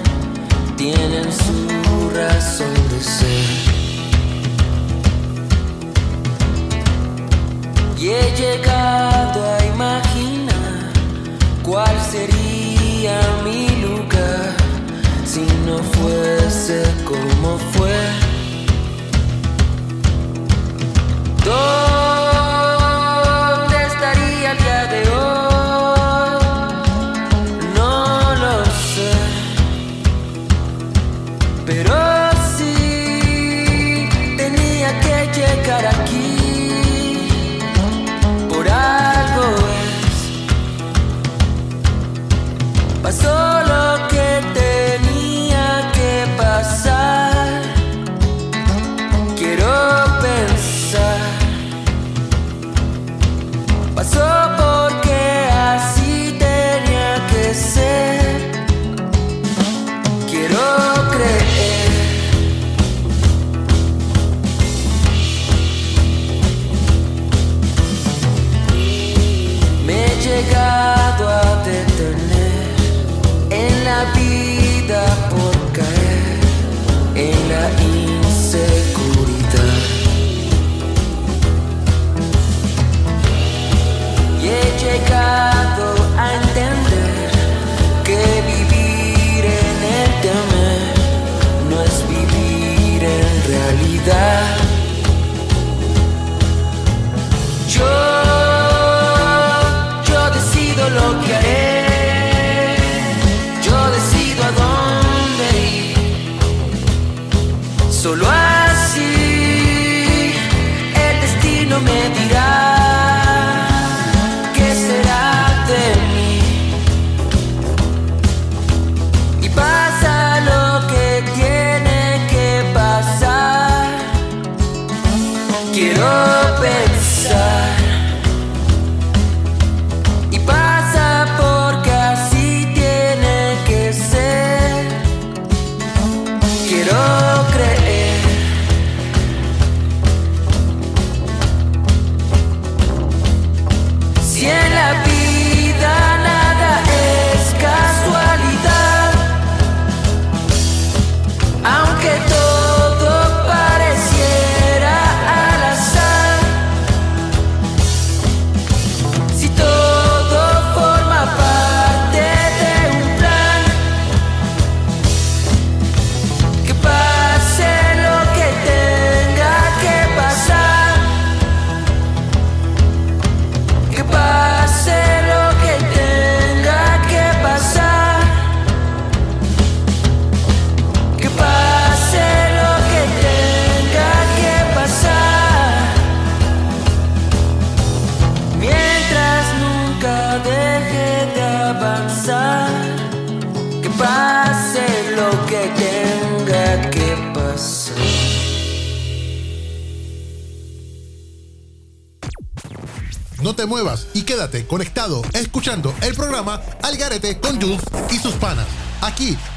tienen 0.76 1.32
su 1.32 2.10
razón 2.14 2.74
de 2.90 3.00
ser. 3.02 3.70
Y 7.98 8.10
he 8.10 8.34
llegado 8.36 9.44
a 9.56 9.66
imaginar 9.66 10.92
cuál 11.64 12.00
sería 12.10 13.20
mi 13.44 13.68
lugar 13.82 14.59
si 15.32 15.46
no 15.64 15.78
fuese 15.78 16.82
como 17.04 17.56
fue. 17.72 17.94
¿Dónde 21.44 22.19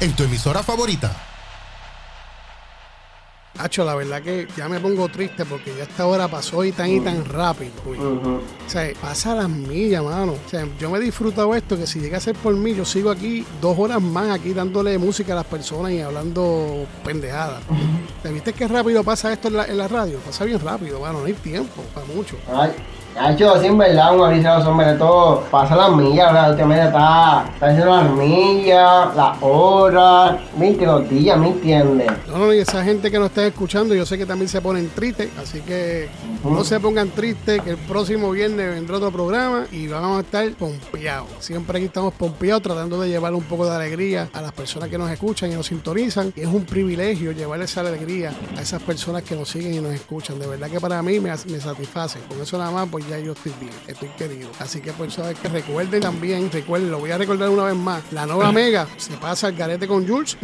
en 0.04 0.14
tu 0.14 0.22
emisora 0.22 0.62
favorita. 0.62 1.16
Hacho, 3.56 3.84
la 3.84 3.94
verdad 3.94 4.20
que 4.20 4.48
ya 4.56 4.68
me 4.68 4.80
pongo 4.80 5.08
triste 5.08 5.44
porque 5.44 5.72
ya 5.76 5.84
esta 5.84 6.06
hora 6.06 6.26
pasó 6.26 6.64
y 6.64 6.72
tan 6.72 6.90
y 6.90 7.00
tan 7.00 7.24
rápido. 7.24 7.70
güey. 7.84 8.00
O 8.00 8.40
sea, 8.66 8.92
pasa 9.00 9.32
las 9.36 9.48
millas, 9.48 10.02
mano. 10.02 10.32
O 10.32 10.48
sea, 10.50 10.66
yo 10.78 10.90
me 10.90 10.98
he 10.98 11.00
disfrutado 11.00 11.54
esto 11.54 11.78
que 11.78 11.86
si 11.86 12.00
llega 12.00 12.18
a 12.18 12.20
ser 12.20 12.34
por 12.34 12.52
mí, 12.54 12.74
yo 12.74 12.84
sigo 12.84 13.12
aquí 13.12 13.46
dos 13.60 13.78
horas 13.78 14.02
más 14.02 14.30
aquí 14.30 14.52
dándole 14.52 14.98
música 14.98 15.34
a 15.34 15.36
las 15.36 15.46
personas 15.46 15.92
y 15.92 16.00
hablando 16.00 16.84
pendejadas. 17.04 17.62
¿Te 18.24 18.32
viste 18.32 18.52
qué 18.52 18.66
rápido 18.66 19.04
pasa 19.04 19.32
esto 19.32 19.46
en 19.46 19.54
la, 19.54 19.64
en 19.66 19.78
la 19.78 19.86
radio? 19.86 20.18
Pasa 20.18 20.44
bien 20.44 20.58
rápido, 20.58 20.98
mano. 20.98 21.20
No 21.20 21.26
hay 21.26 21.34
tiempo 21.34 21.80
para 21.94 22.06
mucho. 22.06 22.36
Ay, 22.52 22.72
ha 23.18 23.32
hecho 23.32 23.54
así 23.54 23.66
en 23.66 23.78
verdad, 23.78 24.16
un 24.16 24.24
aviso 24.24 24.70
hombres, 24.70 24.98
todo 24.98 25.42
pasa 25.50 25.76
las 25.76 25.92
millas, 25.92 26.32
¿verdad? 26.32 26.50
Últimamente 26.50 26.86
está, 26.86 27.44
está 27.52 27.66
haciendo 27.66 27.96
las 27.96 28.10
millas, 28.10 29.16
las 29.16 29.38
horas, 29.40 30.36
¿viste? 30.56 30.86
Los 30.86 31.08
días, 31.08 31.38
¿me 31.38 31.48
entiendes? 31.48 32.10
No, 32.28 32.38
no, 32.38 32.52
y 32.52 32.58
esa 32.58 32.82
gente 32.82 33.10
que 33.10 33.18
nos 33.18 33.28
está 33.28 33.46
escuchando, 33.46 33.94
yo 33.94 34.04
sé 34.04 34.18
que 34.18 34.26
también 34.26 34.48
se 34.48 34.60
ponen 34.60 34.90
tristes, 34.90 35.30
así 35.40 35.60
que 35.60 36.08
no 36.44 36.64
se 36.64 36.80
pongan 36.80 37.10
tristes, 37.10 37.62
que 37.62 37.70
el 37.70 37.76
próximo 37.76 38.30
viernes 38.30 38.74
vendrá 38.74 38.96
otro 38.96 39.10
programa 39.10 39.66
y 39.70 39.86
vamos 39.86 40.18
a 40.18 40.20
estar 40.20 40.50
pompeados. 40.52 41.28
Siempre 41.38 41.78
aquí 41.78 41.86
estamos 41.86 42.14
pompeados 42.14 42.62
tratando 42.62 43.00
de 43.00 43.08
llevar 43.08 43.34
un 43.34 43.42
poco 43.42 43.66
de 43.66 43.74
alegría 43.74 44.28
a 44.32 44.40
las 44.40 44.52
personas 44.52 44.88
que 44.88 44.98
nos 44.98 45.10
escuchan 45.10 45.52
y 45.52 45.54
nos 45.54 45.66
sintonizan. 45.66 46.32
Y 46.36 46.42
es 46.42 46.46
un 46.46 46.64
privilegio 46.64 47.32
llevarle 47.32 47.64
esa 47.64 47.80
alegría 47.80 48.32
a 48.56 48.60
esas 48.60 48.82
personas 48.82 49.22
que 49.22 49.34
nos 49.34 49.48
siguen 49.48 49.74
y 49.74 49.80
nos 49.80 49.92
escuchan. 49.92 50.38
De 50.38 50.46
verdad 50.46 50.68
que 50.68 50.80
para 50.80 51.02
mí 51.02 51.20
me, 51.20 51.30
me 51.30 51.60
satisface. 51.60 52.18
Con 52.28 52.40
eso 52.40 52.58
nada 52.58 52.70
más, 52.70 52.88
pues 52.90 53.03
ya 53.08 53.18
yo 53.18 53.32
estoy 53.32 53.52
bien, 53.60 53.72
estoy 53.86 54.08
querido. 54.16 54.48
Así 54.58 54.80
que 54.80 54.92
por 54.92 55.08
eso 55.08 55.28
es 55.28 55.38
que 55.38 55.48
recuerden 55.48 56.00
también, 56.00 56.50
recuerden, 56.50 56.90
lo 56.90 56.98
voy 57.00 57.10
a 57.10 57.18
recordar 57.18 57.48
una 57.50 57.64
vez 57.64 57.74
más, 57.76 58.02
la 58.12 58.26
nueva 58.26 58.52
Mega 58.52 58.86
se 58.96 59.12
pasa 59.14 59.48
al 59.48 59.54
garete 59.54 59.86
con 59.86 60.06
Jules. 60.06 60.36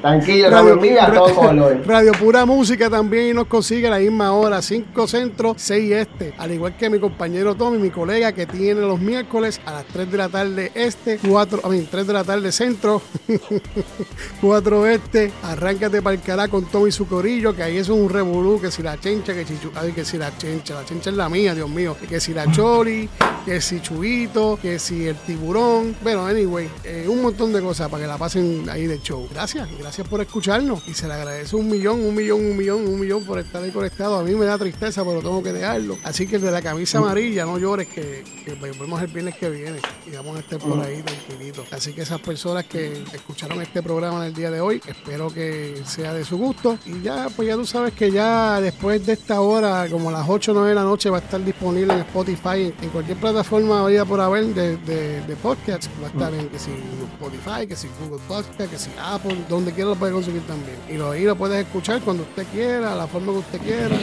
tranquilo, 0.00 0.50
no 0.50 0.64
me 0.64 0.74
mira 0.76 1.06
a 1.06 1.12
todo 1.12 1.34
color. 1.34 1.82
Radio 1.86 2.12
Pura 2.12 2.44
Música 2.46 2.88
también 2.90 3.36
nos 3.36 3.46
consigue 3.46 3.86
a 3.88 3.90
la 3.90 3.98
misma 3.98 4.32
hora, 4.32 4.60
5 4.62 5.06
centro, 5.06 5.54
6 5.56 5.92
este. 5.92 6.34
Al 6.38 6.52
igual 6.52 6.76
que 6.76 6.90
mi 6.90 6.98
compañero 6.98 7.54
Tommy, 7.54 7.78
mi 7.78 7.90
colega, 7.90 8.32
que 8.32 8.46
tiene 8.46 8.80
los 8.80 9.00
miércoles 9.00 9.60
a 9.66 9.72
las 9.72 9.84
3 9.86 10.10
de 10.10 10.18
la 10.18 10.28
tarde 10.28 10.72
este, 10.74 11.18
4, 11.28 11.60
a 11.64 11.68
mí, 11.68 11.86
3 11.90 12.06
de 12.06 12.12
la 12.12 12.24
tarde 12.24 12.52
centro, 12.52 13.02
4 14.40 14.86
este. 14.86 15.32
Arráncate 15.42 16.02
para 16.02 16.14
el 16.16 16.22
cará 16.22 16.48
con 16.48 16.64
Tommy 16.66 16.88
y 16.88 16.92
su 16.92 17.06
corillo, 17.06 17.54
que 17.54 17.62
ahí 17.62 17.76
es 17.76 17.88
un 17.88 18.08
revolú, 18.08 18.60
que 18.60 18.70
si 18.70 18.82
la 18.82 18.98
chencha, 18.98 19.34
que 19.34 19.44
si, 19.44 19.54
chu- 19.58 19.72
ay, 19.74 19.92
que 19.92 20.04
si 20.04 20.16
la 20.18 20.36
chencha, 20.36 20.74
la 20.74 20.84
chencha 20.84 21.10
es 21.10 21.16
la 21.16 21.28
mía, 21.28 21.54
Dios 21.54 21.68
mío, 21.68 21.77
que 22.08 22.18
si 22.18 22.34
la 22.34 22.50
chori, 22.50 23.08
que 23.44 23.60
si 23.60 23.80
chubito, 23.80 24.58
que 24.60 24.80
si 24.80 25.06
el 25.06 25.16
tiburón, 25.16 25.94
bueno, 26.02 26.26
anyway, 26.26 26.68
eh, 26.82 27.06
un 27.08 27.22
montón 27.22 27.52
de 27.52 27.60
cosas 27.60 27.88
para 27.88 28.02
que 28.02 28.08
la 28.08 28.18
pasen 28.18 28.68
ahí 28.68 28.86
de 28.86 29.00
show. 29.00 29.28
Gracias, 29.32 29.68
gracias 29.78 30.08
por 30.08 30.20
escucharnos. 30.20 30.82
Y 30.88 30.94
se 30.94 31.06
le 31.06 31.14
agradece 31.14 31.54
un 31.54 31.70
millón, 31.70 32.00
un 32.00 32.14
millón, 32.14 32.44
un 32.44 32.56
millón, 32.56 32.86
un 32.86 32.98
millón 32.98 33.24
por 33.24 33.38
estar 33.38 33.62
ahí 33.62 33.70
conectado. 33.70 34.18
A 34.18 34.24
mí 34.24 34.34
me 34.34 34.44
da 34.44 34.58
tristeza, 34.58 35.04
pero 35.04 35.20
tengo 35.20 35.40
que 35.40 35.52
dejarlo. 35.52 35.98
Así 36.02 36.26
que 36.26 36.36
el 36.36 36.42
de 36.42 36.50
la 36.50 36.62
camisa 36.62 36.98
amarilla, 36.98 37.44
no 37.44 37.58
llores, 37.58 37.86
que, 37.88 38.24
que 38.44 38.54
volvemos 38.54 39.00
el 39.00 39.08
viernes 39.08 39.36
que 39.36 39.48
viene 39.48 39.78
y 40.04 40.16
vamos 40.16 40.36
a 40.36 40.40
estar 40.40 40.58
por 40.58 40.80
ahí 40.80 41.00
tranquilitos. 41.02 41.72
Así 41.72 41.92
que 41.92 42.02
esas 42.02 42.20
personas 42.20 42.64
que 42.64 43.04
escucharon 43.12 43.62
este 43.62 43.82
programa 43.84 44.18
en 44.18 44.24
el 44.24 44.34
día 44.34 44.50
de 44.50 44.60
hoy, 44.60 44.82
espero 44.84 45.32
que 45.32 45.80
sea 45.86 46.12
de 46.12 46.24
su 46.24 46.38
gusto. 46.38 46.76
Y 46.86 47.02
ya, 47.02 47.28
pues 47.36 47.46
ya 47.46 47.54
tú 47.54 47.64
sabes 47.64 47.94
que 47.94 48.10
ya 48.10 48.60
después 48.60 49.06
de 49.06 49.12
esta 49.12 49.40
hora, 49.40 49.86
como 49.88 50.10
las 50.10 50.28
8 50.28 50.50
o 50.50 50.54
9 50.54 50.70
de 50.70 50.74
la 50.74 50.82
noche, 50.82 51.08
va 51.08 51.18
a 51.18 51.20
estar 51.20 51.42
disponible 51.42 51.67
en 51.76 51.90
Spotify, 51.90 52.72
en, 52.80 52.90
cualquier 52.90 53.18
plataforma 53.18 53.82
habida 53.82 54.04
por 54.04 54.20
haber 54.20 54.46
de, 54.46 54.76
de, 54.78 55.20
de 55.20 55.36
podcast. 55.36 55.88
Va 56.02 56.06
a 56.06 56.10
estar 56.10 56.34
en 56.34 56.48
que 56.48 56.58
si 56.58 56.70
Spotify, 57.18 57.66
que 57.66 57.76
si 57.76 57.88
Google 58.00 58.22
Podcast, 58.26 58.70
que 58.70 58.78
si 58.78 58.90
Apple, 59.00 59.36
donde 59.48 59.72
quiera 59.72 59.90
lo 59.90 59.96
puede 59.96 60.12
conseguir 60.12 60.42
también. 60.42 60.76
Y 60.88 60.94
lo, 60.94 61.10
ahí 61.10 61.24
lo 61.24 61.36
puedes 61.36 61.64
escuchar 61.64 62.00
cuando 62.00 62.22
usted 62.22 62.46
quiera, 62.52 62.94
la 62.94 63.06
forma 63.06 63.32
que 63.32 63.38
usted 63.38 63.60
quiera. 63.60 63.96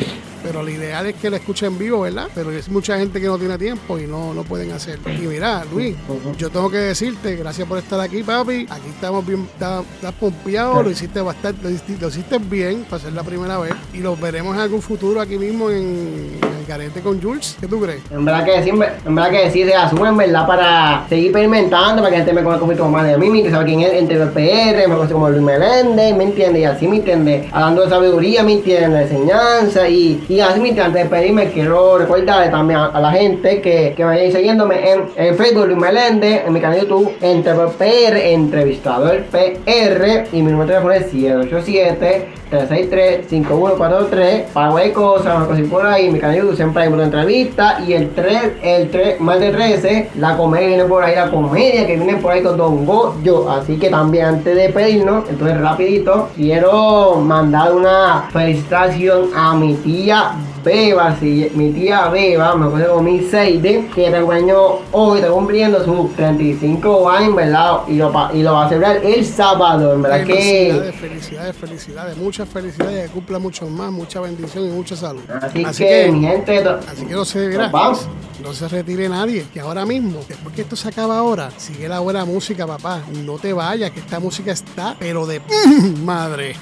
Pero 0.43 0.61
lo 0.61 0.69
ideal 0.69 1.07
es 1.07 1.15
que 1.15 1.29
lo 1.29 1.37
escuche 1.37 1.65
en 1.65 1.77
vivo, 1.79 2.01
¿verdad? 2.01 2.29
Pero 2.35 2.51
hay 2.51 2.61
mucha 2.69 2.99
gente 2.99 3.19
que 3.19 3.25
no 3.25 3.39
tiene 3.39 3.57
tiempo 3.57 3.97
y 3.97 4.05
no, 4.05 4.31
no 4.33 4.43
pueden 4.43 4.71
hacer. 4.73 4.99
Y 5.07 5.25
mira, 5.25 5.65
Luis, 5.65 5.95
yo 6.37 6.51
tengo 6.51 6.69
que 6.69 6.77
decirte, 6.77 7.35
gracias 7.35 7.67
por 7.67 7.79
estar 7.79 7.99
aquí, 7.99 8.21
papi. 8.21 8.67
Aquí 8.69 8.89
estamos 8.89 9.25
bien, 9.25 9.47
estás 9.51 9.83
estás 9.95 10.13
pompeado, 10.13 10.83
lo 10.83 10.91
hiciste 10.91 11.19
bastante, 11.21 11.63
lo 11.63 11.69
hiciste, 11.69 11.97
lo 11.99 12.09
hiciste 12.09 12.37
bien 12.37 12.85
para 12.87 13.01
ser 13.01 13.13
la 13.13 13.23
primera 13.23 13.57
vez. 13.57 13.73
Y 13.93 13.99
los 13.99 14.19
veremos 14.19 14.53
en 14.55 14.61
algún 14.61 14.81
futuro 14.81 15.19
aquí 15.19 15.37
mismo 15.39 15.71
en, 15.71 16.37
en 16.41 16.64
con 17.03 17.21
Jules. 17.21 17.57
¿Qué 17.59 17.67
tú 17.67 17.79
crees? 17.79 18.01
En 18.11 18.25
verdad 18.25 18.43
que 18.43 18.63
sí, 18.63 18.69
en 18.69 18.79
ver- 18.79 18.93
en 19.05 19.15
verdad 19.15 19.29
que 19.31 19.51
sí, 19.51 19.63
se 19.63 19.75
asume 19.75 20.09
en 20.09 20.17
verdad 20.17 20.47
para 20.47 21.05
seguir 21.07 21.25
experimentando, 21.27 22.01
para 22.01 22.09
que 22.09 22.11
la 22.19 22.25
gente 22.25 22.33
me 22.33 22.43
conozca 22.43 22.65
poquito 22.65 22.87
más 22.89 23.05
de 23.05 23.17
mí, 23.17 23.43
que 23.43 23.51
sabe 23.51 23.65
quién 23.65 23.81
es 23.81 23.93
entre 23.93 24.21
el 24.21 24.29
PR, 24.29 24.87
me 24.87 24.95
conoce 24.95 25.13
como 25.13 25.29
Luis 25.29 25.41
Meléndez, 25.41 26.15
¿me 26.15 26.23
entiende? 26.23 26.59
Y 26.61 26.65
así, 26.65 26.87
¿me 26.87 26.97
entiende? 26.97 27.47
Hablando 27.51 27.83
de 27.83 27.89
sabiduría, 27.89 28.43
¿me 28.43 28.53
entiende? 28.53 28.97
De 28.97 29.03
enseñanza 29.03 29.87
y, 29.87 30.23
y 30.27 30.39
así, 30.39 30.59
¿me 30.59 30.69
entiende? 30.69 30.81
Antes 30.81 30.93
de 30.93 31.09
despedirme, 31.09 31.51
quiero 31.51 31.97
recordarle 31.99 32.49
también 32.49 32.79
a, 32.79 32.99
la 32.99 33.11
gente 33.11 33.61
que, 33.61 33.93
que 33.95 34.03
vayan 34.03 34.31
siguiéndome 34.31 34.91
en, 34.91 35.03
en 35.15 35.35
Facebook 35.35 35.67
Luis 35.67 35.77
Meléndez, 35.77 36.41
en 36.47 36.53
mi 36.53 36.59
canal 36.59 36.79
de 36.79 36.81
YouTube, 36.87 37.11
entre 37.21 37.53
PR, 37.53 38.17
entrevistador 38.33 39.23
PR, 39.25 40.27
y 40.31 40.41
mi 40.41 40.51
número 40.51 40.61
de 40.67 40.67
teléfono 40.67 40.93
es 40.93 41.11
787 41.11 42.27
363-5143 42.51 44.43
para 44.53 44.71
cualquier 44.71 44.93
cosa, 44.93 45.35
una 45.35 45.45
cosa 45.45 45.61
por 45.69 45.85
ahí, 45.85 46.09
mi 46.11 46.19
canal 46.19 46.37
YouTube 46.37 46.55
siempre 46.55 46.83
hay 46.83 46.89
una 46.89 47.03
entrevista. 47.03 47.79
Y 47.85 47.93
el 47.93 48.09
3, 48.11 48.51
el 48.61 48.89
3, 48.89 49.19
más 49.21 49.39
de 49.39 49.51
13, 49.51 50.09
la 50.17 50.37
comedia 50.37 50.67
viene 50.67 50.85
por 50.85 51.03
ahí, 51.03 51.15
la 51.15 51.29
comedia 51.31 51.85
que 51.87 51.97
viene 51.97 52.17
por 52.17 52.31
ahí 52.31 52.43
con 52.43 52.57
Don 52.57 52.85
Goyo, 52.85 53.49
así 53.49 53.77
que 53.77 53.89
también 53.89 54.25
antes 54.25 54.55
de 54.55 54.69
pedirnos, 54.69 55.29
entonces 55.29 55.59
rapidito, 55.59 56.29
quiero 56.35 57.15
mandar 57.15 57.73
una 57.73 58.29
felicitación 58.31 59.29
a 59.35 59.55
mi 59.55 59.73
tía 59.75 60.33
tía 60.65 60.73
Beba, 60.73 61.17
sí, 61.19 61.51
mi 61.55 61.71
tía 61.71 62.07
Beba, 62.09 62.55
me 62.55 62.65
acuerdo 62.67 62.95
con 62.95 63.05
mi 63.05 63.21
Seide, 63.21 63.87
que 63.93 64.07
año 64.07 64.57
hoy 64.91 65.19
está 65.19 65.31
cumpliendo 65.31 65.83
sus 65.85 66.13
35 66.15 67.09
años, 67.09 67.35
¿verdad? 67.35 67.79
Y 67.87 67.93
lo, 67.95 68.11
y 68.33 68.41
lo 68.43 68.53
va 68.53 68.65
a 68.65 68.69
celebrar 68.69 68.97
el 68.97 69.25
sábado, 69.25 69.93
en 69.93 70.01
verdad 70.01 70.25
que... 70.25 70.33
Felicidades, 70.35 70.95
felicidades, 70.95 71.55
felicidades, 71.55 72.17
muchas 72.17 72.49
felicidades, 72.49 73.07
que 73.07 73.13
cumpla 73.13 73.39
mucho 73.39 73.67
más, 73.67 73.91
mucha 73.91 74.19
bendición 74.21 74.65
y 74.65 74.69
mucha 74.69 74.95
salud. 74.95 75.21
Así 75.41 75.83
que, 75.83 76.11
mi 76.11 76.21
gente, 76.27 76.61
to- 76.61 76.79
así 76.91 77.05
que 77.05 77.13
no 77.13 77.25
se 77.25 77.47
verá, 77.47 77.63
nos 77.63 77.71
vamos. 77.71 78.07
no 78.41 78.53
se 78.53 78.67
retire 78.67 79.07
nadie, 79.09 79.45
que 79.53 79.59
ahora 79.59 79.85
mismo, 79.85 80.19
después 80.27 80.53
que 80.55 80.61
esto 80.61 80.75
se 80.75 80.87
acaba 80.89 81.17
ahora, 81.19 81.51
sigue 81.57 81.87
la 81.87 81.99
buena 81.99 82.25
música, 82.25 82.65
papá, 82.65 83.01
no 83.23 83.37
te 83.37 83.53
vayas, 83.53 83.91
que 83.91 83.99
esta 83.99 84.19
música 84.19 84.51
está, 84.51 84.95
pero 84.99 85.25
de 85.25 85.41
madre. 86.03 86.55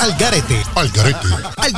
Algarete, 0.00 0.62
Algarete, 0.76 1.26
Algarete 1.56 1.77